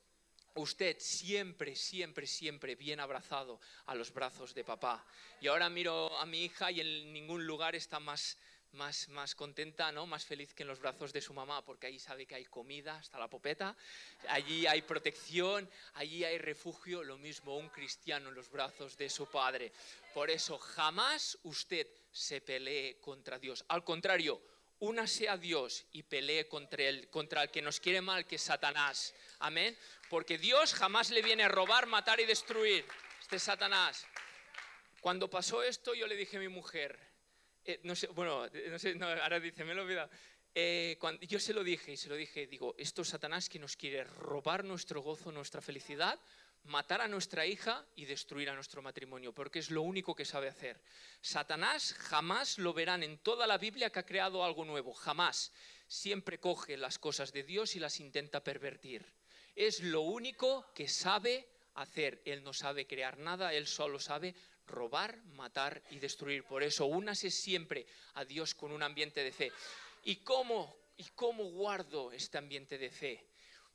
usted 0.56 0.98
siempre, 1.00 1.76
siempre, 1.76 2.26
siempre 2.26 2.76
bien 2.76 3.00
abrazado 3.00 3.60
a 3.86 3.96
los 3.96 4.12
brazos 4.12 4.54
de 4.54 4.64
papá. 4.64 5.06
Y 5.40 5.48
ahora 5.48 5.70
miro 5.70 6.18
a 6.18 6.26
mi 6.26 6.44
hija 6.46 6.72
y 6.72 6.82
en 6.82 7.14
ningún 7.14 7.46
lugar 7.46 7.76
está 7.76 8.00
más, 8.00 8.38
más, 8.74 9.10
más 9.10 9.36
contenta, 9.36 9.92
¿no? 9.92 10.06
más 10.06 10.26
feliz 10.26 10.54
que 10.54 10.64
en 10.64 10.70
los 10.70 10.80
brazos 10.80 11.14
de 11.14 11.22
su 11.22 11.34
mamá, 11.34 11.64
porque 11.64 11.88
ahí 11.88 12.00
sabe 12.00 12.26
que 12.26 12.36
hay 12.36 12.46
comida 12.46 12.98
hasta 12.98 13.20
la 13.20 13.30
popeta, 13.30 13.76
allí 14.30 14.68
hay 14.68 14.82
protección, 14.82 15.70
allí 15.94 16.24
hay 16.24 16.38
refugio, 16.38 17.04
lo 17.04 17.18
mismo 17.18 17.58
un 17.58 17.70
cristiano 17.70 18.30
en 18.30 18.36
los 18.36 18.50
brazos 18.50 18.98
de 18.98 19.10
su 19.10 19.26
padre. 19.28 19.72
Por 20.14 20.30
eso 20.30 20.58
jamás 20.58 21.38
usted 21.44 21.88
se 22.12 22.42
pelee 22.42 23.00
contra 23.00 23.40
Dios. 23.40 23.64
Al 23.68 23.84
contrario, 23.84 24.42
únase 24.80 25.30
a 25.30 25.38
Dios 25.38 25.86
y 25.92 26.04
pelee 26.04 26.48
contra 26.48 26.84
el, 26.84 27.10
contra 27.10 27.44
el 27.44 27.52
que 27.52 27.62
nos 27.62 27.80
quiere 27.80 28.02
mal, 28.02 28.26
que 28.26 28.36
es 28.36 28.42
Satanás. 28.42 29.14
Amén. 29.40 29.78
Porque 30.10 30.38
Dios 30.38 30.74
jamás 30.74 31.10
le 31.10 31.22
viene 31.22 31.44
a 31.44 31.50
robar, 31.50 31.88
matar 31.88 32.20
y 32.20 32.26
destruir. 32.26 32.86
Este 33.22 33.38
es 33.38 33.44
Satanás. 33.44 34.06
Cuando 35.02 35.30
pasó 35.30 35.64
esto, 35.64 35.94
yo 35.94 36.08
le 36.08 36.16
dije 36.16 36.38
a 36.38 36.40
mi 36.40 36.48
mujer, 36.48 37.00
eh, 37.68 37.82
no 37.84 37.96
sé, 37.96 38.08
bueno, 38.08 38.48
no 38.70 38.80
sé, 38.80 38.98
ahora 39.02 39.40
dice, 39.42 39.66
me 39.66 39.74
lo 39.74 39.88
he. 39.90 40.10
Eh, 40.56 40.98
cuando, 41.00 41.22
yo 41.26 41.38
se 41.38 41.54
lo 41.54 41.64
dije 41.64 41.92
y 41.92 41.98
se 41.98 42.08
lo 42.08 42.16
dije, 42.16 42.48
digo, 42.48 42.74
esto 42.78 43.02
es 43.02 43.10
Satanás 43.10 43.50
que 43.50 43.60
nos 43.60 43.76
quiere 43.76 44.06
robar 44.06 44.64
nuestro 44.64 45.02
gozo, 45.02 45.34
nuestra 45.34 45.62
felicidad, 45.62 46.18
matar 46.64 47.02
a 47.02 47.10
nuestra 47.10 47.46
hija 47.46 47.86
y 47.96 48.06
destruir 48.06 48.50
a 48.50 48.56
nuestro 48.56 48.82
matrimonio, 48.82 49.34
porque 49.34 49.60
es 49.60 49.70
lo 49.70 49.82
único 49.82 50.16
que 50.16 50.24
sabe 50.24 50.48
hacer. 50.48 50.82
Satanás 51.22 51.94
jamás 51.94 52.58
lo 52.58 52.74
verán 52.74 53.04
en 53.04 53.18
toda 53.18 53.46
la 53.46 53.58
Biblia 53.58 53.90
que 53.90 54.00
ha 54.00 54.06
creado 54.06 54.46
algo 54.46 54.64
nuevo, 54.64 54.94
jamás. 54.94 55.52
Siempre 55.88 56.40
coge 56.40 56.78
las 56.78 56.98
cosas 56.98 57.34
de 57.34 57.44
Dios 57.44 57.76
y 57.76 57.80
las 57.80 58.00
intenta 58.00 58.44
pervertir. 58.44 59.06
Es 59.56 59.82
lo 59.82 60.02
único 60.02 60.72
que 60.74 60.88
sabe 60.88 61.50
hacer. 61.76 62.22
Él 62.26 62.44
no 62.44 62.54
sabe 62.54 62.88
crear 62.88 63.18
nada, 63.18 63.54
él 63.54 63.68
solo 63.68 64.00
sabe 64.00 64.36
robar, 64.68 65.24
matar 65.34 65.82
y 65.90 66.00
destruir. 66.00 66.44
Por 66.44 66.64
eso, 66.64 66.86
únase 66.86 67.32
siempre 67.32 67.88
a 68.14 68.26
Dios 68.26 68.54
con 68.54 68.72
un 68.72 68.84
ambiente 68.84 69.24
de 69.24 69.32
fe. 69.32 69.52
¿Y 70.04 70.18
cómo, 70.18 70.78
y 70.98 71.06
cómo 71.16 71.46
guardo 71.46 72.12
este 72.12 72.38
ambiente 72.38 72.78
de 72.78 72.92
fe? 72.92 73.26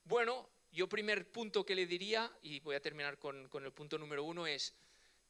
Bueno, 0.05 0.49
yo 0.71 0.89
primer 0.89 1.31
punto 1.31 1.65
que 1.65 1.75
le 1.75 1.87
diría, 1.87 2.31
y 2.43 2.61
voy 2.61 2.77
a 2.77 2.81
terminar 2.81 3.19
con, 3.19 3.49
con 3.49 3.65
el 3.65 3.73
punto 3.73 3.99
número 3.99 4.25
uno, 4.25 4.47
es 4.47 4.75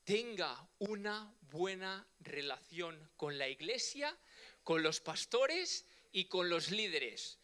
tenga 0.05 0.69
una 0.79 1.33
buena 1.43 2.07
relación 2.21 3.11
con 3.17 3.39
la 3.39 3.49
iglesia, 3.49 4.17
con 4.65 4.83
los 4.83 5.01
pastores 5.01 5.87
y 6.13 6.27
con 6.27 6.49
los 6.49 6.71
líderes. 6.71 7.39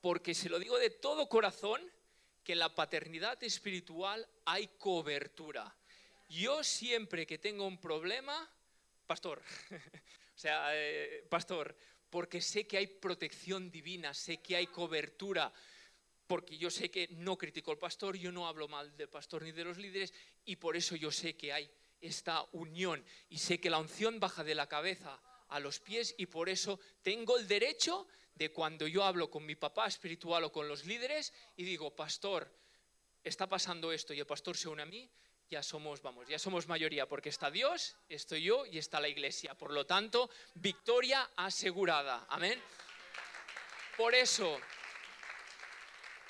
Porque 0.00 0.34
se 0.34 0.48
lo 0.48 0.58
digo 0.58 0.78
de 0.78 0.90
todo 0.90 1.28
corazón, 1.28 1.80
que 2.44 2.52
en 2.52 2.58
la 2.58 2.74
paternidad 2.74 3.42
espiritual 3.44 4.26
hay 4.44 4.68
cobertura. 4.78 5.74
Yo 6.32 6.64
siempre 6.64 7.26
que 7.26 7.36
tengo 7.36 7.66
un 7.66 7.78
problema, 7.78 8.50
pastor, 9.06 9.42
o 10.34 10.38
sea, 10.38 10.70
eh, 10.72 11.26
pastor, 11.28 11.76
porque 12.08 12.40
sé 12.40 12.66
que 12.66 12.78
hay 12.78 12.86
protección 12.86 13.70
divina, 13.70 14.14
sé 14.14 14.40
que 14.40 14.56
hay 14.56 14.66
cobertura, 14.66 15.52
porque 16.26 16.56
yo 16.56 16.70
sé 16.70 16.90
que 16.90 17.08
no 17.08 17.36
critico 17.36 17.70
al 17.70 17.76
pastor, 17.76 18.16
yo 18.16 18.32
no 18.32 18.48
hablo 18.48 18.66
mal 18.66 18.96
del 18.96 19.10
pastor 19.10 19.42
ni 19.42 19.52
de 19.52 19.64
los 19.64 19.76
líderes, 19.76 20.14
y 20.46 20.56
por 20.56 20.74
eso 20.74 20.96
yo 20.96 21.12
sé 21.12 21.36
que 21.36 21.52
hay 21.52 21.70
esta 22.00 22.46
unión, 22.52 23.04
y 23.28 23.36
sé 23.36 23.60
que 23.60 23.68
la 23.68 23.78
unción 23.78 24.18
baja 24.18 24.42
de 24.42 24.54
la 24.54 24.68
cabeza 24.68 25.20
a 25.48 25.60
los 25.60 25.80
pies, 25.80 26.14
y 26.16 26.24
por 26.24 26.48
eso 26.48 26.80
tengo 27.02 27.36
el 27.36 27.46
derecho 27.46 28.08
de 28.34 28.50
cuando 28.50 28.86
yo 28.86 29.04
hablo 29.04 29.30
con 29.30 29.44
mi 29.44 29.54
papá 29.54 29.86
espiritual 29.86 30.44
o 30.44 30.52
con 30.52 30.66
los 30.66 30.86
líderes 30.86 31.34
y 31.56 31.64
digo, 31.64 31.94
pastor, 31.94 32.50
está 33.22 33.46
pasando 33.46 33.92
esto 33.92 34.14
y 34.14 34.20
el 34.20 34.26
pastor 34.26 34.56
se 34.56 34.70
une 34.70 34.82
a 34.82 34.86
mí, 34.86 35.10
ya 35.52 35.62
somos, 35.62 36.00
vamos, 36.00 36.26
ya 36.26 36.38
somos 36.38 36.66
mayoría 36.66 37.06
porque 37.06 37.28
está 37.28 37.50
Dios, 37.50 37.94
estoy 38.08 38.42
yo 38.42 38.64
y 38.64 38.78
está 38.78 39.00
la 39.00 39.08
iglesia. 39.08 39.54
Por 39.54 39.70
lo 39.70 39.84
tanto, 39.84 40.30
victoria 40.54 41.28
asegurada. 41.36 42.24
Amén. 42.30 42.58
Por 43.98 44.14
eso, 44.14 44.58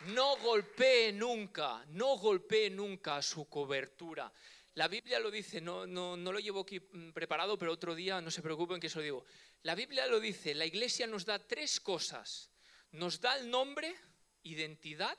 no 0.06 0.36
golpee 0.38 1.12
nunca, 1.12 1.84
no 1.90 2.16
golpee 2.18 2.68
nunca 2.68 3.22
su 3.22 3.48
cobertura. 3.48 4.32
La 4.74 4.88
Biblia 4.88 5.20
lo 5.20 5.30
dice, 5.30 5.60
no, 5.60 5.86
no, 5.86 6.16
no 6.16 6.32
lo 6.32 6.40
llevo 6.40 6.62
aquí 6.62 6.80
mm, 6.80 7.12
preparado, 7.12 7.56
pero 7.56 7.70
otro 7.70 7.94
día 7.94 8.20
no 8.20 8.32
se 8.32 8.42
preocupen 8.42 8.80
que 8.80 8.88
eso 8.88 8.98
lo 8.98 9.04
digo. 9.04 9.24
La 9.62 9.76
Biblia 9.76 10.08
lo 10.08 10.18
dice, 10.18 10.52
la 10.52 10.66
iglesia 10.66 11.06
nos 11.06 11.24
da 11.24 11.38
tres 11.38 11.78
cosas. 11.78 12.50
Nos 12.90 13.20
da 13.20 13.36
el 13.36 13.48
nombre, 13.48 13.94
identidad, 14.42 15.18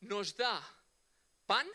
nos 0.00 0.38
da 0.38 0.66
pan, 1.44 1.68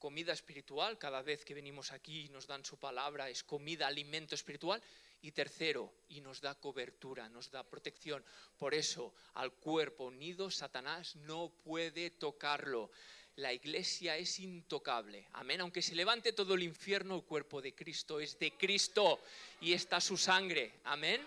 comida 0.00 0.32
espiritual, 0.32 0.98
cada 0.98 1.22
vez 1.22 1.44
que 1.44 1.54
venimos 1.54 1.92
aquí 1.92 2.22
y 2.22 2.28
nos 2.30 2.48
dan 2.48 2.64
su 2.64 2.78
palabra 2.78 3.28
es 3.28 3.44
comida, 3.44 3.86
alimento 3.86 4.34
espiritual, 4.34 4.82
y 5.22 5.32
tercero, 5.32 5.92
y 6.08 6.22
nos 6.22 6.40
da 6.40 6.54
cobertura, 6.54 7.28
nos 7.28 7.50
da 7.50 7.62
protección. 7.62 8.24
Por 8.58 8.74
eso 8.74 9.14
al 9.34 9.52
cuerpo 9.52 10.04
unido 10.04 10.50
Satanás 10.50 11.14
no 11.16 11.52
puede 11.62 12.10
tocarlo. 12.10 12.90
la 13.36 13.52
iglesia 13.54 14.18
es 14.18 14.38
intocable. 14.40 15.28
Amén. 15.32 15.60
Aunque 15.60 15.80
se 15.80 15.94
levante 15.94 16.32
todo 16.32 16.54
el 16.54 16.62
infierno, 16.62 17.14
el 17.14 17.22
cuerpo 17.22 17.62
de 17.62 17.74
Cristo 17.74 18.20
es 18.20 18.38
de 18.38 18.50
Cristo 18.52 19.20
y 19.60 19.72
está 19.72 20.00
su 20.00 20.18
sangre. 20.18 20.72
Amén. 20.84 21.26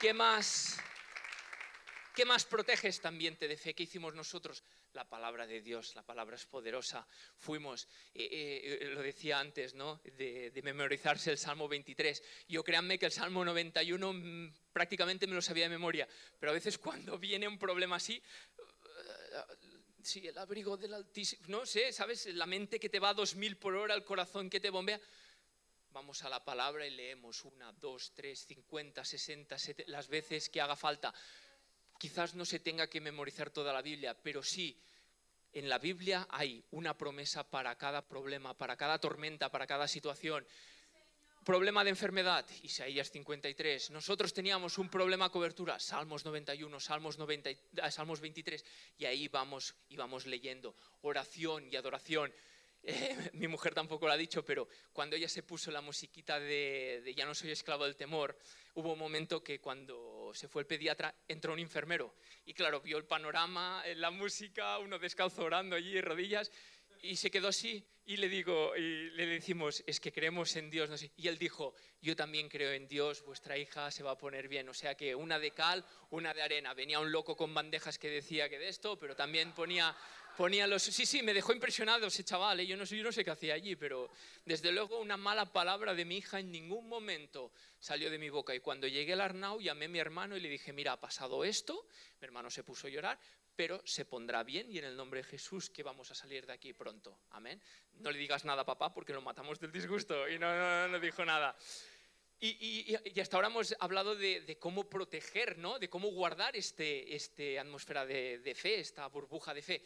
¿Qué 0.00 0.12
más? 0.12 0.78
¿Qué 2.16 2.24
más 2.24 2.44
protege 2.44 2.88
este 2.88 3.06
ambiente 3.06 3.46
de 3.46 3.56
fe? 3.56 3.74
¿Qué 3.74 3.84
hicimos 3.84 4.14
nosotros? 4.14 4.64
La 4.94 5.08
palabra 5.08 5.44
de 5.44 5.60
Dios, 5.60 5.96
la 5.96 6.02
palabra 6.02 6.36
es 6.36 6.46
poderosa. 6.46 7.04
Fuimos, 7.36 7.88
eh, 8.14 8.78
eh, 8.80 8.90
lo 8.90 9.02
decía 9.02 9.40
antes, 9.40 9.74
¿no? 9.74 10.00
De, 10.04 10.52
memorizarse 10.62 11.32
el 11.32 11.38
Salmo 11.38 11.66
23. 11.66 12.22
Yo 12.48 12.62
créanme 12.62 12.96
que 12.96 13.06
el 13.06 13.12
Salmo 13.12 13.44
91 13.44 14.12
mm, 14.12 14.54
prácticamente 14.72 15.26
me 15.26 15.34
lo 15.34 15.42
sabía 15.42 15.64
de 15.64 15.70
memoria, 15.70 16.08
pero 16.38 16.52
a 16.52 16.54
veces 16.54 16.78
cuando 16.78 17.18
viene 17.18 17.48
un 17.48 17.58
problema 17.58 17.96
así, 17.96 18.22
sí, 20.00 20.26
el 20.28 20.38
abrigo 20.38 20.76
del 20.76 20.94
Altísimo, 20.94 21.42
no 21.48 21.66
sé, 21.66 21.92
¿sabes? 21.92 22.26
La 22.26 22.46
mente 22.46 22.78
que 22.78 22.88
te 22.88 23.00
va 23.00 23.08
a 23.08 23.14
2000 23.14 23.56
por 23.56 23.74
hora, 23.74 23.96
el 23.96 24.04
corazón 24.04 24.48
que 24.48 24.60
te 24.60 24.70
bombea. 24.70 25.00
Vamos 25.90 26.22
a 26.22 26.28
la 26.28 26.44
palabra 26.44 26.86
y 26.86 26.90
leemos 26.90 27.44
una, 27.44 27.72
dos, 27.72 28.12
tres, 28.14 28.46
cincuenta, 28.46 29.04
sesenta, 29.04 29.56
las 29.86 30.08
veces 30.08 30.48
que 30.48 30.60
haga 30.60 30.76
falta. 30.76 31.14
Quizás 31.98 32.34
no 32.34 32.44
se 32.44 32.58
tenga 32.58 32.88
que 32.88 33.00
memorizar 33.00 33.50
toda 33.50 33.72
la 33.72 33.82
Biblia, 33.82 34.14
pero 34.14 34.42
sí, 34.42 34.78
en 35.52 35.68
la 35.68 35.78
Biblia 35.78 36.26
hay 36.30 36.64
una 36.72 36.96
promesa 36.98 37.48
para 37.48 37.76
cada 37.76 38.06
problema, 38.06 38.54
para 38.54 38.76
cada 38.76 38.98
tormenta, 38.98 39.50
para 39.50 39.66
cada 39.66 39.86
situación 39.88 40.44
problema 41.44 41.84
de 41.84 41.90
enfermedad, 41.90 42.44
Isaías 42.62 43.10
53. 43.10 43.90
Nosotros 43.90 44.32
teníamos 44.32 44.78
un 44.78 44.88
problema 44.88 45.28
cobertura, 45.28 45.78
Salmos 45.78 46.24
91, 46.24 46.80
Salmos, 46.80 47.18
90, 47.18 47.50
ah, 47.82 47.90
Salmos 47.90 48.20
23, 48.20 48.64
y 48.98 49.04
ahí 49.04 49.28
vamos, 49.28 49.74
íbamos 49.90 50.26
leyendo 50.26 50.74
oración 51.02 51.68
y 51.70 51.76
adoración. 51.76 52.32
Eh, 52.86 53.30
mi 53.32 53.48
mujer 53.48 53.72
tampoco 53.72 54.06
lo 54.06 54.12
ha 54.12 54.16
dicho, 54.18 54.44
pero 54.44 54.68
cuando 54.92 55.16
ella 55.16 55.26
se 55.26 55.42
puso 55.42 55.70
la 55.70 55.80
musiquita 55.80 56.38
de, 56.38 57.14
Ya 57.16 57.24
no 57.24 57.34
soy 57.34 57.50
esclavo 57.50 57.84
del 57.84 57.96
temor, 57.96 58.36
hubo 58.74 58.92
un 58.92 58.98
momento 58.98 59.42
que 59.42 59.58
cuando 59.58 60.13
se 60.34 60.48
fue 60.48 60.62
el 60.62 60.66
pediatra 60.66 61.14
entró 61.28 61.52
un 61.52 61.58
enfermero. 61.58 62.14
Y 62.44 62.54
claro, 62.54 62.80
vio 62.80 62.98
el 62.98 63.04
panorama, 63.04 63.82
la 63.96 64.10
música, 64.10 64.78
uno 64.78 64.98
descalzo 64.98 65.44
orando 65.44 65.76
allí, 65.76 66.00
rodillas, 66.00 66.50
y 67.04 67.16
se 67.16 67.30
quedó 67.30 67.48
así 67.48 67.84
y 68.06 68.16
le 68.16 68.28
digo 68.28 68.74
y 68.76 69.10
le 69.10 69.26
decimos 69.26 69.82
es 69.86 70.00
que 70.00 70.12
creemos 70.12 70.56
en 70.56 70.70
Dios 70.70 70.88
no 70.88 70.96
sé. 70.96 71.10
y 71.16 71.28
él 71.28 71.38
dijo 71.38 71.74
yo 72.00 72.16
también 72.16 72.48
creo 72.48 72.72
en 72.72 72.88
Dios 72.88 73.22
vuestra 73.24 73.56
hija 73.58 73.90
se 73.90 74.02
va 74.02 74.12
a 74.12 74.18
poner 74.18 74.48
bien 74.48 74.68
o 74.68 74.74
sea 74.74 74.94
que 74.94 75.14
una 75.14 75.38
de 75.38 75.52
cal 75.52 75.84
una 76.10 76.32
de 76.32 76.42
arena 76.42 76.74
venía 76.74 77.00
un 77.00 77.12
loco 77.12 77.36
con 77.36 77.52
bandejas 77.52 77.98
que 77.98 78.08
decía 78.08 78.48
que 78.48 78.58
de 78.58 78.68
esto 78.68 78.98
pero 78.98 79.14
también 79.14 79.52
ponía 79.52 79.94
ponía 80.36 80.66
los 80.66 80.82
sí 80.82 81.06
sí 81.06 81.22
me 81.22 81.32
dejó 81.32 81.52
impresionado 81.52 82.06
ese 82.06 82.24
chaval 82.24 82.60
¿eh? 82.60 82.66
yo 82.66 82.76
no 82.76 82.86
sé 82.86 82.96
yo 82.96 83.04
no 83.04 83.12
sé 83.12 83.24
qué 83.24 83.30
hacía 83.30 83.54
allí 83.54 83.76
pero 83.76 84.10
desde 84.44 84.72
luego 84.72 84.98
una 84.98 85.16
mala 85.16 85.52
palabra 85.52 85.94
de 85.94 86.04
mi 86.04 86.18
hija 86.18 86.40
en 86.40 86.50
ningún 86.50 86.88
momento 86.88 87.52
salió 87.78 88.10
de 88.10 88.18
mi 88.18 88.30
boca 88.30 88.54
y 88.54 88.60
cuando 88.60 88.86
llegué 88.86 89.12
al 89.12 89.20
Arnau 89.20 89.60
llamé 89.60 89.86
a 89.86 89.88
mi 89.88 89.98
hermano 89.98 90.36
y 90.36 90.40
le 90.40 90.48
dije 90.48 90.72
mira 90.72 90.92
ha 90.92 91.00
pasado 91.00 91.44
esto 91.44 91.86
mi 92.20 92.26
hermano 92.26 92.50
se 92.50 92.64
puso 92.64 92.86
a 92.86 92.90
llorar 92.90 93.18
pero 93.56 93.80
se 93.84 94.04
pondrá 94.04 94.42
bien 94.42 94.70
y 94.70 94.78
en 94.78 94.84
el 94.84 94.96
nombre 94.96 95.22
de 95.22 95.24
Jesús 95.24 95.70
que 95.70 95.82
vamos 95.82 96.10
a 96.10 96.14
salir 96.14 96.46
de 96.46 96.52
aquí 96.52 96.72
pronto. 96.72 97.18
Amén. 97.30 97.60
No 97.94 98.10
le 98.10 98.18
digas 98.18 98.44
nada, 98.44 98.64
papá, 98.64 98.92
porque 98.92 99.12
lo 99.12 99.22
matamos 99.22 99.58
del 99.60 99.72
disgusto 99.72 100.28
y 100.28 100.38
no, 100.38 100.88
no, 100.88 101.00
dijo 101.00 101.24
nada. 101.24 101.56
Y, 102.40 102.94
hasta 103.20 103.36
ahora 103.36 103.48
hemos 103.48 103.74
hablado 103.78 104.16
de, 104.16 104.58
cómo 104.60 104.88
proteger, 104.90 105.56
¿no? 105.56 105.78
de 105.78 105.88
cómo 105.88 106.08
guardar 106.08 106.56
este, 106.56 107.14
este 107.14 107.58
atmósfera 107.58 108.04
de, 108.04 108.38
de 108.38 108.54
fe, 108.54 108.80
esta 108.80 109.06
burbuja 109.06 109.54
de 109.54 109.62
fe. 109.62 109.84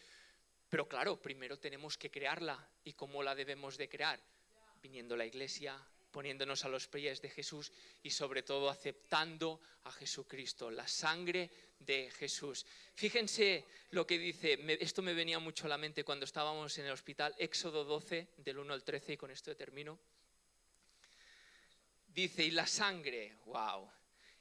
Pero 0.68 0.88
claro, 0.88 1.20
primero 1.20 1.58
tenemos 1.58 1.96
que 1.96 2.10
crearla. 2.10 2.68
¿Y 2.84 2.94
cómo 2.94 3.22
la 3.22 3.34
debemos 3.34 3.76
de 3.76 3.88
crear? 3.88 4.20
Viniendo 4.82 5.14
a 5.14 5.18
la 5.18 5.26
iglesia, 5.26 5.78
poniéndonos 6.10 6.64
a 6.64 6.68
los 6.68 6.88
pies 6.88 7.20
de 7.20 7.30
Jesús 7.30 7.72
y 8.02 8.10
sobre 8.10 8.42
todo 8.42 8.68
aceptando 8.68 9.60
a 9.84 9.92
Jesucristo, 9.92 10.70
la 10.70 10.86
sangre 10.86 11.50
de 11.78 12.10
Jesús. 12.10 12.66
Fíjense 12.94 13.64
lo 13.90 14.06
que 14.06 14.18
dice, 14.18 14.58
esto 14.80 15.02
me 15.02 15.14
venía 15.14 15.38
mucho 15.38 15.66
a 15.66 15.68
la 15.68 15.78
mente 15.78 16.04
cuando 16.04 16.24
estábamos 16.24 16.76
en 16.78 16.86
el 16.86 16.92
hospital, 16.92 17.34
Éxodo 17.38 17.84
12, 17.84 18.28
del 18.38 18.58
1 18.58 18.74
al 18.74 18.84
13, 18.84 19.12
y 19.12 19.16
con 19.16 19.30
esto 19.30 19.56
termino. 19.56 19.98
Dice, 22.08 22.44
y 22.44 22.50
la 22.50 22.66
sangre, 22.66 23.36
wow, 23.46 23.88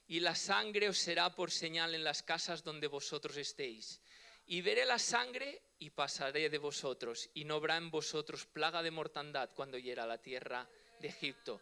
y 0.07 0.19
la 0.19 0.35
sangre 0.35 0.89
os 0.89 0.97
será 0.97 1.35
por 1.35 1.51
señal 1.51 1.93
en 1.93 2.03
las 2.03 2.23
casas 2.23 2.63
donde 2.63 2.87
vosotros 2.87 3.37
estéis. 3.37 4.01
Y 4.47 4.61
veré 4.61 4.85
la 4.85 4.97
sangre 4.97 5.61
y 5.79 5.89
pasaré 5.89 6.49
de 6.49 6.57
vosotros, 6.57 7.29
y 7.33 7.43
no 7.43 7.55
habrá 7.55 7.75
en 7.75 7.91
vosotros 7.91 8.45
plaga 8.45 8.81
de 8.81 8.91
mortandad 8.91 9.49
cuando 9.53 9.77
hiera 9.77 10.07
la 10.07 10.17
tierra 10.17 10.67
de 10.99 11.07
Egipto. 11.09 11.61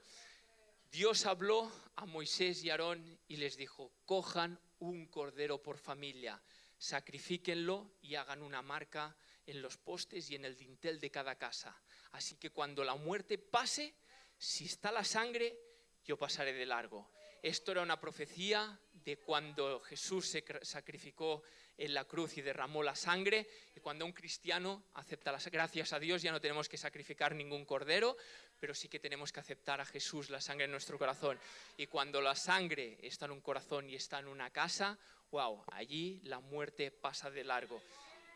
Dios 0.91 1.26
habló 1.26 1.71
a 1.95 2.06
Moisés 2.06 2.63
y 2.63 2.69
Aarón 2.69 3.19
y 3.28 3.38
les 3.38 3.58
dijo, 3.58 3.91
cojan 4.06 4.60
un 4.80 5.08
cordero 5.08 5.62
por 5.62 5.78
familia, 5.78 6.41
sacrifíquenlo 6.78 7.91
y 8.02 8.15
hagan 8.15 8.41
una 8.41 8.62
marca 8.62 9.15
en 9.45 9.62
los 9.62 9.78
postes 9.78 10.30
y 10.32 10.36
en 10.36 10.45
el 10.45 10.56
dintel 10.56 11.00
de 11.00 11.12
cada 11.12 11.36
casa. 11.36 11.80
Así 12.12 12.36
que 12.36 12.50
cuando 12.50 12.84
la 12.84 12.95
muerte 12.95 13.38
pase, 13.38 13.93
si 14.38 14.65
está 14.65 14.91
la 14.91 15.04
sangre, 15.04 15.58
yo 16.04 16.17
pasaré 16.17 16.54
de 16.54 16.65
largo. 16.65 17.12
Esto 17.41 17.71
era 17.71 17.84
una 17.84 18.00
profecía 18.00 18.80
de 18.91 19.17
cuando 19.17 19.80
Jesús 19.82 20.28
se 20.28 20.43
sacrificó 20.63 21.43
en 21.78 21.93
la 21.93 22.06
cruz 22.06 22.38
y 22.38 22.41
derramó 22.41 22.82
la 22.82 22.95
sangre. 22.95 23.48
Y 23.76 23.80
cuando 23.82 24.04
un 24.06 24.13
cristiano 24.13 24.86
acepta 24.95 25.32
las 25.32 25.45
gracias 25.52 25.93
a 25.93 26.00
Dios, 26.00 26.24
ya 26.24 26.32
no 26.32 26.41
tenemos 26.41 26.67
que 26.67 26.78
sacrificar 26.78 27.36
ningún 27.36 27.65
cordero, 27.65 28.17
pero 28.59 28.73
sí 28.73 28.87
que 28.87 28.99
tenemos 28.99 29.31
que 29.31 29.39
aceptar 29.39 29.81
a 29.81 29.85
Jesús, 29.85 30.29
la 30.29 30.41
sangre 30.41 30.65
en 30.65 30.71
nuestro 30.71 30.97
corazón. 30.97 31.39
Y 31.77 31.87
cuando 31.87 32.21
la 32.21 32.35
sangre 32.35 32.97
está 33.01 33.25
en 33.25 33.31
un 33.31 33.41
corazón 33.41 33.89
y 33.89 33.95
está 33.95 34.19
en 34.19 34.27
una 34.27 34.49
casa, 34.51 34.97
wow, 35.31 35.63
allí 35.71 36.21
la 36.23 36.39
muerte 36.39 36.91
pasa 36.91 37.29
de 37.29 37.43
largo. 37.43 37.81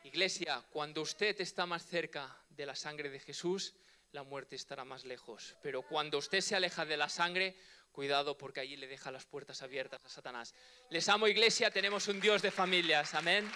Iglesia, 0.03 0.63
cuando 0.71 1.01
usted 1.01 1.39
está 1.41 1.65
más 1.65 1.85
cerca 1.85 2.37
de 2.49 2.65
la 2.65 2.75
sangre 2.75 3.09
de 3.09 3.19
Jesús, 3.19 3.75
la 4.11 4.23
muerte 4.23 4.55
estará 4.55 4.85
más 4.85 5.05
lejos. 5.05 5.55
Pero 5.61 5.81
cuando 5.81 6.17
usted 6.17 6.41
se 6.41 6.55
aleja 6.55 6.85
de 6.85 6.97
la 6.97 7.09
sangre, 7.09 7.55
cuidado 7.91 8.37
porque 8.37 8.61
allí 8.61 8.77
le 8.77 8.87
deja 8.87 9.11
las 9.11 9.25
puertas 9.25 9.61
abiertas 9.61 10.03
a 10.05 10.09
Satanás. 10.09 10.55
Les 10.89 11.07
amo 11.09 11.27
iglesia, 11.27 11.71
tenemos 11.71 12.07
un 12.07 12.19
Dios 12.19 12.41
de 12.41 12.51
familias. 12.51 13.13
Amén. 13.13 13.49